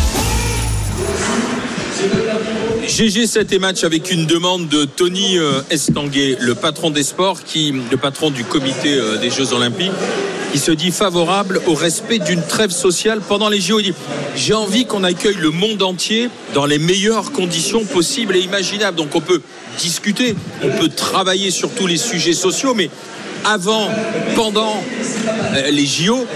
[2.90, 7.72] GG7 et match avec une demande de Tony euh, Estanguet, le patron des sports, qui,
[7.88, 9.92] le patron du comité euh, des Jeux Olympiques,
[10.50, 13.80] qui se dit favorable au respect d'une trêve sociale pendant les JO.
[14.34, 18.96] J'ai envie qu'on accueille le monde entier dans les meilleures conditions possibles et imaginables.
[18.96, 19.40] Donc on peut
[19.78, 20.34] discuter,
[20.64, 22.90] on peut travailler sur tous les sujets sociaux, mais
[23.44, 23.88] avant,
[24.34, 24.82] pendant
[25.56, 26.26] euh, les JO,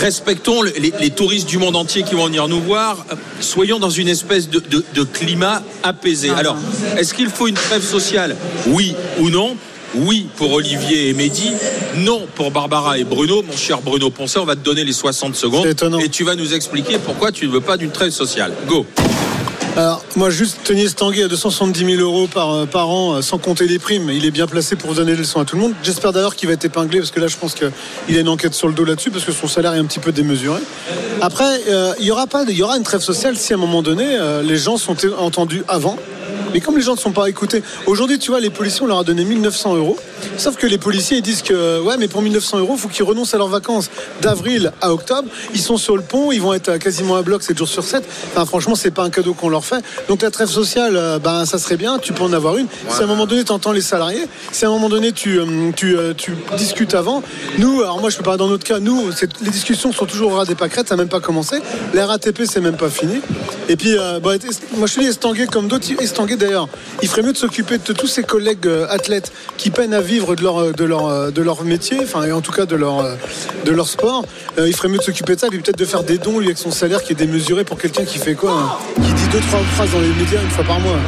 [0.00, 3.04] respectons le- les, les touristes du monde entier qui vont venir nous voir.
[3.40, 6.30] Soyons dans une espèce de, de- de climat apaisé.
[6.30, 6.56] Alors,
[6.96, 8.36] est-ce qu'il faut une trêve sociale?
[8.66, 9.56] Oui ou non?
[9.94, 11.50] Oui pour Olivier et Mehdi,
[11.98, 13.42] non pour Barbara et Bruno.
[13.42, 15.66] Mon cher Bruno Poncet, on va te donner les 60 secondes
[16.00, 18.52] et tu vas nous expliquer pourquoi tu ne veux pas d'une trêve sociale.
[18.66, 18.86] Go
[19.74, 23.38] Alors, moi, juste Tony Estanguet à 270 000 euros par, euh, par an, euh, sans
[23.38, 24.10] compter les primes.
[24.10, 25.72] Il est bien placé pour donner des leçons à tout le monde.
[25.82, 28.52] J'espère d'ailleurs qu'il va être épinglé, parce que là, je pense qu'il a une enquête
[28.52, 30.60] sur le dos là-dessus, parce que son salaire est un petit peu démesuré.
[31.22, 33.58] Après, euh, il y aura pas, il y aura une trêve sociale si à un
[33.58, 35.96] moment donné, les gens sont entendus avant.
[36.52, 38.98] Mais comme les gens ne sont pas écoutés, aujourd'hui, tu vois, les policiers, on leur
[38.98, 39.96] a donné 1900 euros.
[40.36, 43.04] Sauf que les policiers, ils disent que, ouais, mais pour 1900 euros, il faut qu'ils
[43.04, 43.90] renoncent à leurs vacances
[44.20, 45.28] d'avril à octobre.
[45.54, 48.04] Ils sont sur le pont, ils vont être quasiment à bloc 7 jours sur 7.
[48.32, 49.82] Enfin, franchement, c'est pas un cadeau qu'on leur fait.
[50.08, 52.66] Donc, la trêve sociale, euh, ben, ça serait bien, tu peux en avoir une.
[52.88, 55.38] Si à un moment donné, tu entends les salariés, si à un moment donné, tu,
[55.38, 57.22] euh, euh, tu discutes avant.
[57.58, 59.10] Nous, alors moi, je peux pas dans notre cas, nous,
[59.42, 61.56] les discussions sont toujours au ras des pâquerettes, ça n'a même pas commencé.
[61.94, 63.20] La RATP, c'est même pas fini.
[63.68, 63.96] Et puis,
[64.76, 66.68] moi, je te dis, Estanguet, comme d'autres, Estanguet d'ailleurs,
[67.02, 70.34] il ferait mieux de s'occuper de tous ses collègues euh, athlètes qui peinent à vivre
[70.34, 74.24] de leur, euh, euh, de leur métier, enfin, et en tout cas de leur, sport.
[74.58, 76.70] Il ferait mieux de s'occuper de ça, et peut-être de faire des dons, avec son
[76.70, 79.90] salaire qui est démesuré pour quelqu'un qui fait quoi hein, Qui dit deux, trois phrases
[79.92, 80.98] dans les médias une fois par mois.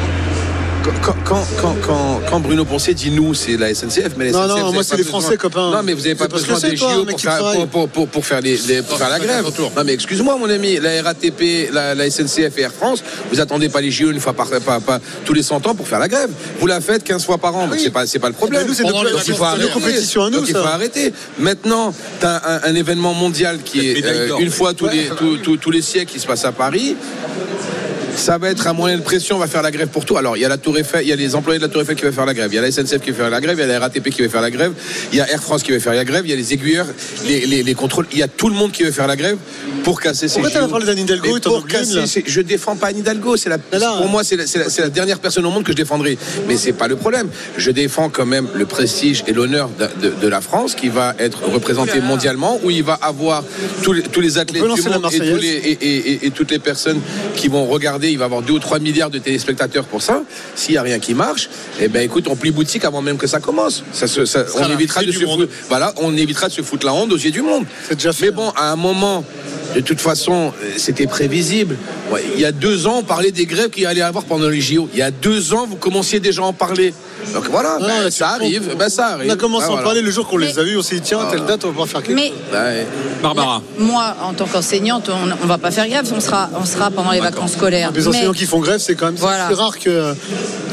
[0.84, 4.42] Quand, quand, quand, quand, quand Bruno Poncet dit nous, c'est la SNCF, mais la Non,
[4.42, 5.70] SNCF, non, vous moi, c'est les Français, copain.
[5.70, 9.46] Non, mais vous n'avez pas besoin des JO pour faire, la grève.
[9.76, 13.70] Non, mais excuse-moi, mon ami, la RATP, la, la SNCF et Air France, vous attendez
[13.70, 16.08] pas les JO une fois par, pas, pas, tous les 100 ans pour faire la
[16.08, 16.30] grève.
[16.60, 18.60] Vous la faites 15 fois par an, donc c'est pas, pas le problème.
[18.62, 19.72] Eh ben, nous, c'est nos- les- donc c'est il faut nos arrêter.
[19.72, 21.12] compétitions à nous, Donc il faut arrêter.
[21.38, 26.20] Maintenant, tu as un, événement mondial qui est euh, une fois tous les siècles qui
[26.20, 26.96] se passe à Paris
[28.16, 30.16] ça va être un moyen de pression, on va faire la grève pour tout.
[30.16, 31.82] Alors, il y a la Tour Eiffel, il y a les employés de la Tour
[31.82, 33.40] Eiffel qui vont faire la grève, il y a la SNCF qui va faire la
[33.40, 34.72] grève, il y a la RATP qui va faire la grève,
[35.12, 36.86] il y a Air France qui va faire la grève, il y a les aiguilleurs,
[37.26, 39.36] les, les- les contrôles, il y a tout le monde qui va faire la grève
[39.82, 42.40] pour casser ces Pourquoi t'as parlé d'Anne Hidalgo Mais et t'en pour casser ces- Je
[42.40, 45.50] défends pas Anne Hidalgo, c'est la, Mais là, pour moi, c'est la, dernière personne au
[45.50, 46.16] monde que je défendrai.
[46.48, 47.28] Mais c'est pas le problème.
[47.56, 51.14] Je défends quand même le prestige et l'honneur de, de- de la France qui va
[51.18, 53.44] être représenté mondialement, où il va avoir
[53.82, 55.40] tous les, tous les athlètes du monde et, tous Marseillaise.
[55.40, 57.00] les- et, et- et- et toutes les personnes
[57.36, 60.22] qui vont regarder, il va avoir 2 ou 3 milliards de téléspectateurs pour ça.
[60.54, 61.48] S'il n'y a rien qui marche,
[61.80, 63.84] eh ben écoute, on plie boutique avant même que ça commence.
[63.92, 67.12] Ça, ça- on évitera de se foutre, voilà, on évitera de se foutre la honte
[67.12, 67.64] aux yeux du monde.
[67.90, 68.10] Déjà.
[68.20, 69.24] Mais bon, à un moment,
[69.74, 71.76] de toute façon, euh, c'était prévisible.
[72.10, 74.48] Ouais, il y a deux ans, on parlait des grèves qu'il allait y avoir pendant
[74.48, 74.88] les JO.
[74.92, 76.94] Il y a deux ans, vous commenciez déjà à en parler.
[77.32, 79.30] Donc voilà, Non, ben, ça arrive, ben, ça arrive.
[79.30, 79.84] On a commencé Ben, à en voilà.
[79.86, 80.76] parler le jour qu'on les Mais- a vus.
[80.76, 82.36] On s'est dit, tiens, telle date, on va pouvoir faire quelque Mais chose.
[82.52, 82.86] Ouais.
[83.22, 83.62] Barbara.
[83.78, 87.12] moi, en tant qu'enseignante, on ne va pas faire grève, on sera, on sera pendant
[87.12, 87.90] les vacances scolaires.
[87.94, 89.48] Les Mais- enseignants qui font grève, c'est quand même Voilà.
[89.48, 90.14] c'est rare que.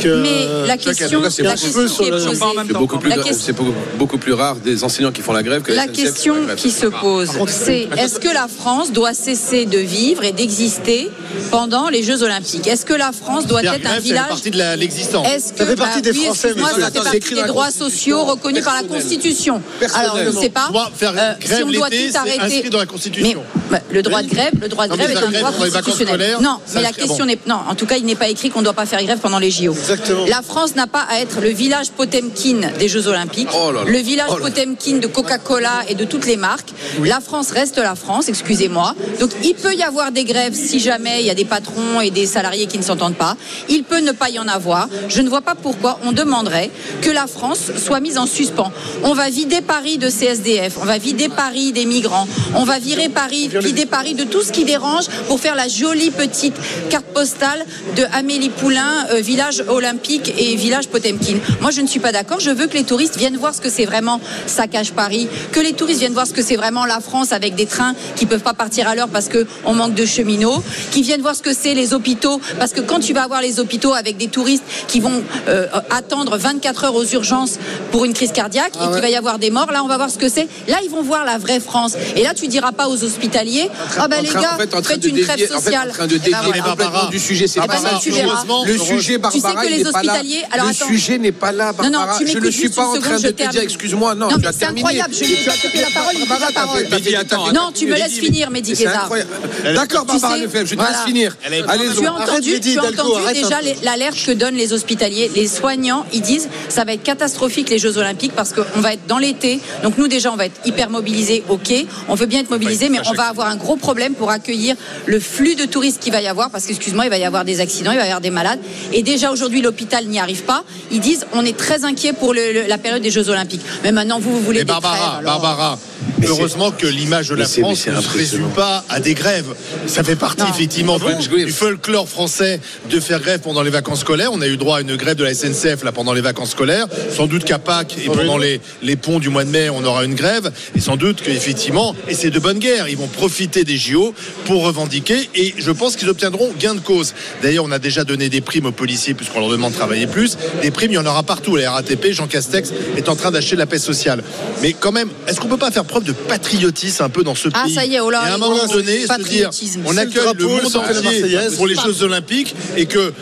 [0.02, 3.64] que Mais la question, c'est la beaucoup plus beaucoup, plus,
[3.98, 6.34] beaucoup, plus rare des enseignants qui font la grève que La SNCF qui font question
[6.36, 6.56] la grève.
[6.58, 11.10] qui se pose, c'est est-ce que la France doit cesser de vivre et d'exister
[11.52, 12.68] pendant les Jeux Olympiques?
[12.68, 15.28] Est-ce que la France doit être un Grève, ça fait village partie de l'existence.
[15.56, 18.82] Ça fait partie des Français, Attends, fait c'est des droits sociaux reconnus par la.
[18.92, 19.62] Constitution.
[19.96, 20.70] Alors je ne sais pas.
[20.72, 22.40] Euh, si on doit tout arrêter.
[22.40, 23.44] inscrit dans la Constitution.
[23.70, 25.52] Mais, bah, le droit de grève, le droit de Non, mais grève est un droit
[25.52, 26.38] constitutionnel.
[26.42, 27.60] Non, mais la question n'est non.
[27.70, 29.52] En tout cas, il n'est pas écrit qu'on ne doit pas faire grève pendant les
[29.52, 29.72] JO.
[29.72, 30.26] Exactement.
[30.28, 33.90] La France n'a pas à être le village Potemkin des Jeux Olympiques, Oh là là.
[33.92, 34.46] le village Oh là.
[34.46, 36.70] Potemkin de Coca-Cola et de toutes les marques.
[37.04, 38.96] La France reste la France, excusez-moi.
[39.20, 42.12] Donc il peut y avoir des grèves si jamais il y a des patrons et
[42.12, 43.38] des salariés qui ne s'entendent pas.
[43.70, 44.88] Il peut ne pas y en avoir.
[45.08, 46.72] Je ne vois pas pourquoi on demanderait
[47.02, 48.72] que la France soit mise en suspens.
[49.04, 52.26] On va vider Paris de CSDF, on va vider Paris des migrants,
[52.56, 56.10] on va virer Paris, vider Paris de tout ce qui dérange pour faire la jolie
[56.10, 56.56] petite
[56.90, 57.66] carte postale
[57.98, 61.36] de Amélie Poulain, euh, village olympique et village Potemkin.
[61.60, 62.40] Moi, je ne suis pas d'accord.
[62.40, 65.74] Je veux que les touristes viennent voir ce que c'est vraiment saccage Paris, que les
[65.74, 68.54] touristes viennent voir ce que c'est vraiment la France avec des trains qui peuvent pas
[68.54, 71.74] partir à l'heure parce que on manque de cheminots, qui viennent voir ce que c'est
[71.74, 75.22] les hôpitaux, parce que quand tu vas voir les hôpitaux avec des touristes qui vont
[75.50, 77.58] euh, attendre 24 heures aux urgences
[77.92, 80.10] pour une crise cardiaque et qu'il va y avoir des morts, là, on va voir
[80.10, 80.48] ce que c'est.
[80.68, 81.94] Là, ils vont voir la vraie France.
[82.16, 84.84] Et là, tu diras pas aux hospitaliers, ah ben En les gars, en fait, en
[84.84, 85.90] faites de une dévier- en fait, sociale.
[85.90, 86.46] en train de Eh ben dévier voilà.
[86.62, 87.10] complètement Barbara.
[87.10, 87.48] du sujet.
[87.48, 88.44] C'est Eh ben pas ça, tu verras.
[88.66, 90.88] Le sujet, Tu sais Barbara, que les hospitaliers- alors, Le attends.
[90.88, 92.18] sujet n'est pas là, Non, non, Barbara.
[92.20, 94.52] tu Je ne suis pas en train de te dire, excuse-moi, non, Non, tu as
[94.52, 94.82] c'est terminé.
[94.82, 96.86] incroyable, je lui ai Tu as coupé la parole, il Barbara, la parole.
[96.88, 99.04] fait- fait- attends, Non, fait- tu me laisses finir, Mehdi C'est Guézard.
[99.04, 99.30] incroyable.
[99.76, 101.36] D'accord, Barbara Lefebvre, je te laisse finir.
[101.42, 106.01] Tu as Arrête, entendu, déjà l'alerte que donnent les hospitaliers, les soignants.
[106.14, 109.60] Ils disent ça va être catastrophique les Jeux Olympiques parce qu'on va être dans l'été.
[109.84, 111.44] Donc nous déjà on va être hyper mobilisés.
[111.50, 111.74] Ok,
[112.08, 114.76] on veut bien être mobilisés, mais on va avoir un gros problème pour accueillir
[115.06, 117.60] le flux de touristes qu'il va y avoir parce qu'excuse-moi, il va y avoir des
[117.60, 118.60] accidents, il va y avoir des malades.
[118.94, 120.64] Et déjà aujourd'hui l'hôpital n'y arrive pas.
[120.92, 123.62] Ils disent on est très inquiet pour le- le- la période des Jeux Olympiques.
[123.84, 125.40] Mais maintenant vous vous voulez Et des Barbara, trêves, alors.
[125.42, 125.80] Barbara,
[126.28, 129.54] heureusement que l'image de la France ne se résume pas à des grèves.
[129.88, 130.50] Ça fait partie Non.
[130.50, 132.60] effectivement du, du folklore français
[132.90, 134.30] de faire grève pendant les vacances scolaires.
[134.34, 136.88] On a eu droit à une grève de la SNCF là pendant les vacances scolaires.
[137.16, 140.04] Sans doute qu'à Pâques et pendant les, les ponts du mois de mai, on aura
[140.06, 140.52] une grève.
[140.76, 144.14] Et sans doute qu'effectivement, et c'est de bonne guerre, ils vont profiter des JO
[144.46, 145.30] pour revendiquer.
[145.36, 147.14] Et je pense qu'ils obtiendront gain de cause.
[147.42, 150.38] D'ailleurs, on a déjà donné des primes aux policiers puisqu'on leur demande de travailler plus.
[150.62, 151.56] Des primes, il y en aura partout.
[151.56, 154.24] La RATP, Jean Castex est en train d'acheter la paix sociale.
[154.62, 157.50] Mais quand même, est-ce qu'on peut pas faire preuve de patriotisme un peu dans ce
[157.54, 157.74] Ah, pays.
[157.74, 159.50] ça y est, oh là, Et à un moment donné, se dire,
[159.86, 163.14] on accueille le monde entier pour les Jeux Olympiques et que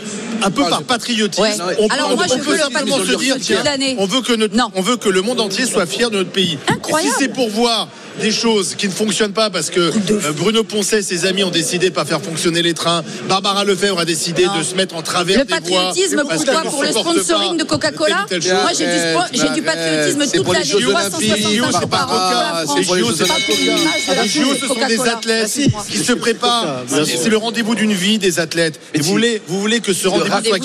[0.42, 1.76] un peu par patriotisme, Ouais.
[1.78, 3.62] on peut, Alors moi, je veux le simplement se dire tiens,
[3.98, 6.58] on veut que notre, on veut que le monde entier soit fier de notre pays.
[6.68, 7.08] Incroyable.
[7.08, 7.88] Et si c'est pour voir
[8.20, 11.50] des choses qui ne fonctionnent pas parce que euh, Bruno Poncet et ses amis ont
[11.50, 14.58] décidé de pas faire fonctionner les trains, Barbara Lefebvre a décidé Non.
[14.58, 15.60] de se mettre en travers Le des voies.
[15.60, 18.26] patriotisme, parce pourquoi Pour le sponsoring de Coca-Cola.
[18.30, 20.70] Moi, j'ai du, du patriotisme toute pour les l'année.
[20.70, 24.66] Jeux 365 Olympiques, jours par an pour la pour les C'est pas Les JO, ce
[24.66, 25.50] sont des athlètes
[25.88, 26.82] qui se préparent.
[27.06, 28.80] C'est le rendez-vous d'une vie des athlètes.
[28.92, 30.58] Et voulez, vous voulez que ce rendez-vous soit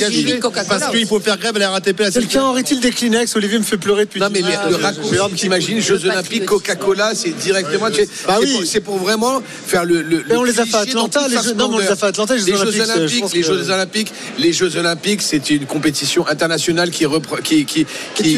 [0.68, 3.64] parce qu'il faut faire grève à la RATP à Quelqu'un aurait-il des Kleenex Olivier me
[3.64, 6.46] fait pleurer depuis Non mais le raccourci, t'imagines, Jeux Olympiques.
[6.46, 7.86] Coca-Cola, c'est directement.
[7.88, 8.52] Bah c'est oui.
[8.54, 10.02] pour- C'est pour vraiment faire le.
[10.02, 11.88] le Mais on le les a fait à Atlanta, les Jeux- non, mais on les
[11.88, 11.98] a splendeur.
[12.00, 15.22] fait à Atlanta, les Jeux Les Jeux Olympiques, pense les Jeux Olympiques, les Jeux Olympiques,
[15.22, 17.06] c'est une compétition internationale qui
[17.44, 17.86] qui qui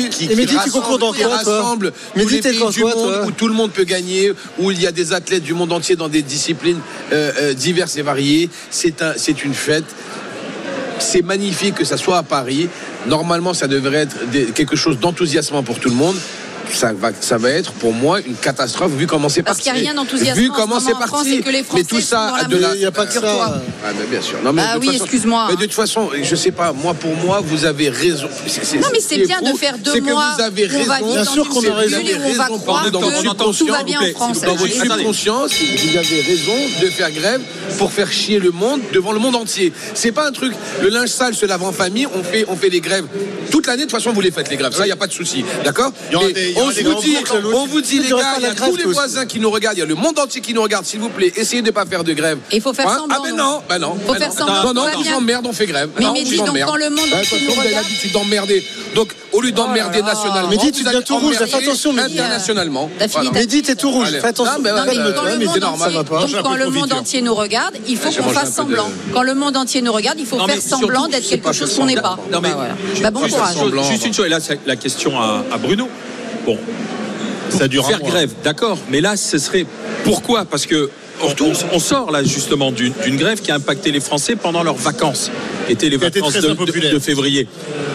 [0.09, 4.71] qui rassemble- tous les pays du quoi, monde où tout le monde peut gagner, où
[4.71, 6.79] il y a des athlètes du monde entier dans des disciplines
[7.13, 8.49] euh, euh, diverses et variées.
[8.69, 9.85] C'est un c'est une fête.
[10.99, 12.69] C'est magnifique que ça soit à Paris.
[13.07, 16.15] Normalement, ça devrait être quelque chose d'enthousiasmant pour tout le monde.
[16.73, 19.69] Ça va, ça va être pour moi une catastrophe vu comment c'est Parce parti.
[19.71, 21.33] qu'il n'y a rien d'enthousiasmant Vu en comment ce c'est France, parti.
[21.35, 22.75] et que les mais Français tout ça sont dans la de la.
[22.75, 23.61] Il n'y a pas que ça.
[23.85, 24.37] Ah, mais bien sûr.
[24.43, 25.47] Non, mais Bah toute oui, excuse-moi.
[25.49, 26.73] Mais de toute façon, je sais pas.
[26.73, 28.27] Moi, pour moi, vous avez raison.
[28.47, 30.43] C'est- Non, mais ce c'est qui est bien de faire deux c'est que mois vous
[30.43, 30.79] avez va raison.
[30.97, 31.97] vivre Bien dans sûr une qu'on a raison.
[31.97, 34.41] on va Raison, croire pardon, dans votre que tout va bien en France.
[34.41, 37.41] Dans votre subconscience, vous avez raison de faire grève
[37.77, 39.71] pour faire chier le monde devant le monde entier.
[39.93, 40.53] C'est pas un truc.
[40.81, 42.07] Le linge sale se lave en famille.
[42.13, 43.05] On fait, on fait les grèves
[43.51, 43.85] toute l'année.
[43.85, 44.73] De toute façon, vous les faites les grèves.
[44.73, 45.43] Ça, il y a pas de souci.
[45.63, 46.85] D'accord Il y aura Mais des- On vous dit,
[47.53, 49.77] on vous dit les gars, il y a tous les voisins qui nous regardent.
[49.77, 50.85] Il y a le monde entier qui nous regarde.
[50.85, 52.39] S'il vous plaît, essayez de pas faire de grève.
[52.51, 53.97] Et il faut faire Hein semblant, Ah ben non, ben non.
[54.05, 54.35] Faut ben faire non.
[54.35, 55.89] semblant, Non, non, on s'emmerde, on fait grève.
[55.99, 58.65] Mais Mehdi, donc, quand le monde Ouais, entier nous vous avez regarde- l'habitude d'emmerder.
[58.95, 62.17] Donc, au lieu d'emmerder Oh nationalement, Mehdi, tu deviens tout rouge, fais attention, Mehdi.
[62.19, 62.89] Internationalement.
[63.33, 64.09] Mehdi, t'es tout rouge.
[64.09, 64.53] Fais attention.
[64.61, 64.61] Non,
[65.37, 65.93] mais c'est normal.
[65.93, 68.89] donc quand le de monde entier nous regarde, il faut qu'on fasse semblant.
[69.13, 71.85] Quand le monde entier nous regarde, il faut Non, faire semblant d'être quelque chose qu'on
[71.85, 72.17] n'est pas.
[72.31, 72.67] Non, mais Bah.
[73.01, 73.89] Bah, bon juste, courage.
[73.89, 75.87] juste une chose, et là c'est la question à Bruno.
[76.47, 76.57] Bon,
[77.49, 78.09] Ça dure un faire mois.
[78.09, 79.65] grève, d'accord, mais là ce serait
[80.05, 80.45] pourquoi?
[80.45, 80.89] Parce que
[81.73, 85.29] on, sort là justement d'une grève qui a impacté les Français pendant leurs vacances,
[85.65, 86.91] qui étaient les vacances de, impopulaire.
[86.91, 87.47] de- de février.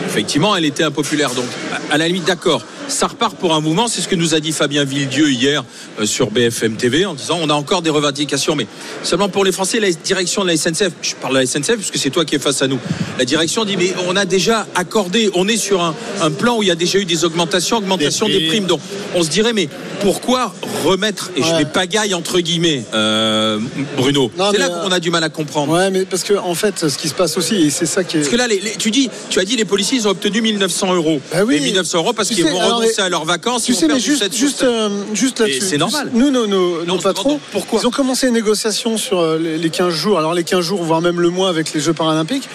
[0.07, 1.47] Effectivement, elle était impopulaire, donc
[1.91, 2.63] à la limite, d'accord.
[2.93, 3.89] Ça repart pour un mouvement.
[3.89, 5.65] C'est ce que nous a dit Fabien Villedieu hier
[6.01, 8.67] euh, sur BFM TV en disant on a encore des revendications, mais
[9.03, 11.99] seulement pour les Français, la direction de la SNCF, je parle de la SNCF puisque
[11.99, 12.79] c'est toi qui es face à nous.
[13.19, 16.63] La direction dit mais on a déjà accordé, on est sur un, un plan où
[16.63, 18.67] il y a déjà eu des augmentations, augmentation Des des, primes.
[18.67, 18.81] Donc
[19.15, 19.69] on se dirait mais
[20.01, 21.59] pourquoi remettre et je Ouais.
[21.59, 23.59] vais pagaille entre guillemets, euh,
[23.97, 24.31] Bruno.
[24.53, 25.73] C'est là euh, qu'on a du mal à comprendre.
[25.73, 28.17] Ouais, mais parce que en fait, ce qui se passe aussi, et c'est ça qui
[28.17, 28.21] est.
[28.21, 30.41] Parce que là, les- les- tu dis, tu as dit, les policiers, ils ont obtenu
[30.41, 31.21] 1900 euros.
[31.33, 31.57] Bah oui.
[31.57, 32.59] Et 1900 euros parce qu'ils vont
[32.99, 33.65] à leurs vacances.
[33.65, 34.37] Tu sais, mais juste, 7%.
[34.37, 35.61] juste, euh, juste là-dessus.
[35.61, 36.11] c'est normal.
[36.13, 37.81] Nous, nos, nos, nos patrons, pourquoi.
[37.83, 40.83] ils ont commencé les négociations sur euh, les, les 15 jours, alors les 15 jours,
[40.83, 42.49] voire même le mois avec les Jeux paralympiques.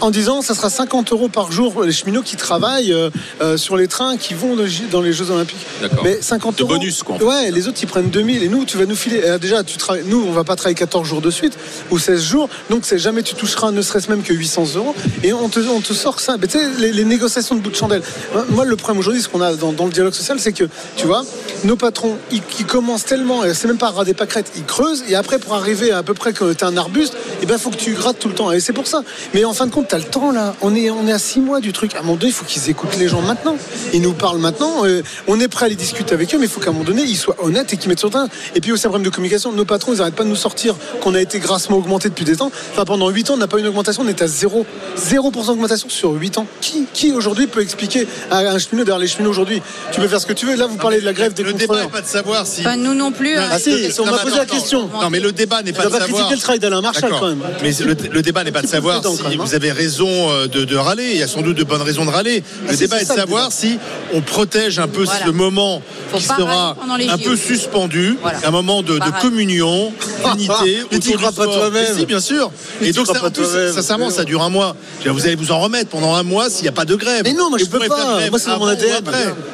[0.00, 3.56] En disant, ça sera 50 euros par jour pour les cheminots qui travaillent euh, euh,
[3.56, 4.56] sur les trains qui vont
[4.90, 5.64] dans les Jeux Olympiques.
[6.02, 6.74] Mais 50 De euros.
[6.74, 7.24] bonus, quoi, en fait.
[7.24, 8.42] Ouais, les autres, ils prennent 2000.
[8.42, 9.22] Et nous, tu vas nous filer.
[9.24, 10.04] euh, déjà, tu travailles.
[10.06, 11.56] Nous, on va pas travailler 14 jours de suite
[11.90, 12.48] ou 16 jours.
[12.70, 14.94] Donc, c'est jamais tu toucheras ne serait-ce même que 800 euros.
[15.22, 16.36] Et on te, on te sort ça.
[16.38, 18.02] Mais tu sais, les, les négociations de bout de chandelle.
[18.50, 20.64] Moi, le problème aujourd'hui, ce qu'on a dans, dans le dialogue social, c'est que,
[20.96, 21.24] tu vois,
[21.64, 24.64] nos patrons, ils, ils commencent tellement, et c'est même pas à ras des pâquerettes, ils
[24.64, 25.04] creusent.
[25.08, 27.70] Et après, pour arriver à, à peu près que tu un arbuste, il ben, faut
[27.70, 28.50] que tu grattes tout le temps.
[28.52, 29.02] Et c'est pour ça.
[29.34, 30.54] Mais en fin de compte, le temps là.
[30.62, 31.94] On est, on est à 6 mois du truc.
[31.94, 33.56] À un moment donné, il faut qu'ils écoutent les gens maintenant.
[33.92, 34.84] Ils nous parlent maintenant.
[34.84, 36.84] Euh, on est prêt à les discuter avec eux, mais il faut qu'à un moment
[36.84, 38.28] donné, ils soient honnêtes et qu'ils mettent sur le terrain.
[38.54, 39.52] Et puis aussi un problème de communication.
[39.52, 42.36] Nos patrons, ils n'arrêtent pas de nous sortir qu'on a été grassement augmenté depuis des
[42.36, 42.50] temps.
[42.72, 44.02] Enfin, pendant 8 ans, on n'a pas eu une augmentation.
[44.04, 44.66] On est à 0,
[44.98, 46.46] 0% d'augmentation sur 8 ans.
[46.60, 50.20] Qui, qui aujourd'hui peut expliquer à un cheminot, derrière les cheminots aujourd'hui, tu peux faire
[50.20, 50.56] ce que tu veux.
[50.56, 52.60] Là, vous parlez de la grève des Le débat n'est pas de savoir si.
[52.60, 53.36] Enfin, nous non plus.
[53.36, 53.70] hein, Ah si,
[54.00, 54.88] on m'a Non, posé la question.
[55.00, 56.08] Non, mais le débat n'est pas de savoir.
[56.08, 57.20] critiquer le travail d'Alain D'accord.
[57.20, 57.42] quand même.
[57.62, 59.44] Mais le, le débat n'est pas de savoir si même, hein.
[59.44, 61.10] vous avez raison euh, de, de râler.
[61.12, 62.42] Il y a sans doute de bonnes raisons de râler.
[62.64, 63.78] Le Ah, si, débat est de ça, le savoir si
[64.12, 65.26] on protège un peu Voilà.
[65.26, 66.76] ce moment Faut qui sera
[67.10, 68.38] un peu suspendu, Voilà.
[68.44, 69.92] un moment de, de communion,
[70.34, 70.82] d'unité.
[70.90, 71.84] Mais autour crois pas toi-même.
[71.92, 72.50] Mais Si, bien sûr.
[72.80, 73.44] Mais Et donc, ça, plus,
[73.74, 74.76] sincèrement, Mais ça dure un mois.
[75.04, 77.22] Vous allez vous en remettre pendant un mois s'il n'y a pas de grève.
[77.24, 78.20] Mais non, moi, Et je peux pas.
[78.30, 79.04] Moi, c'est mon ADN.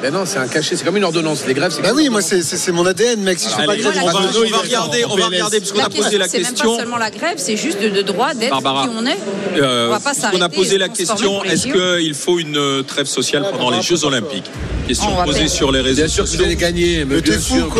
[0.01, 1.43] Ben non, c'est un cachet, c'est comme une ordonnance.
[1.47, 3.39] Les grèves, c'est Bah oui, moi c'est mon ADN, mec.
[3.39, 4.11] Si je fais pas grève, on va,
[4.59, 6.75] regarder, on va regarder parce qu'on a posé question, la c'est même question.
[6.75, 8.63] pas seulement la grève, c'est juste de, droit d'être qui
[8.95, 9.17] on est.
[9.57, 10.43] Euh, on va pas on s'arrêter.
[10.43, 14.49] a posé la question est-ce qu'il faut une euh, trêve sociale pendant les Jeux Olympiques?
[14.87, 16.45] Question posée sur les réseaux Bien sûr que vous sociaux.
[16.45, 17.75] allez gagner, mais bien fou, sûr.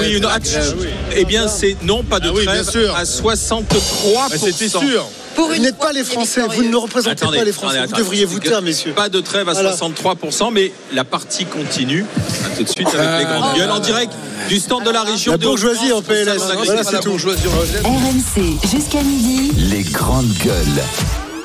[0.00, 0.76] Oui, une grève.
[1.16, 5.06] Eh bien, c'est non, pas de Ah trêve à 63 Mais C'était sûr.
[5.34, 7.78] Pour Vous n'êtes pas les Français, vous ne nous représentez Attendez, pas les Français.
[7.78, 8.92] attendez, Vous devriez vous taire, messieurs.
[8.92, 9.72] Pas de trêve à Voilà.
[9.74, 12.06] 63%, mais la partie continue.
[12.46, 13.58] À tout de suite avec les grandes Ah.
[13.58, 14.12] gueules en direct
[14.48, 16.40] du stand de la région La bourgeoisie en PLS.
[16.64, 17.08] Voilà, c'est tout.
[17.10, 17.42] bourgeoisie.
[17.82, 19.50] RMC jusqu'à midi.
[19.56, 21.23] Les grandes gueules.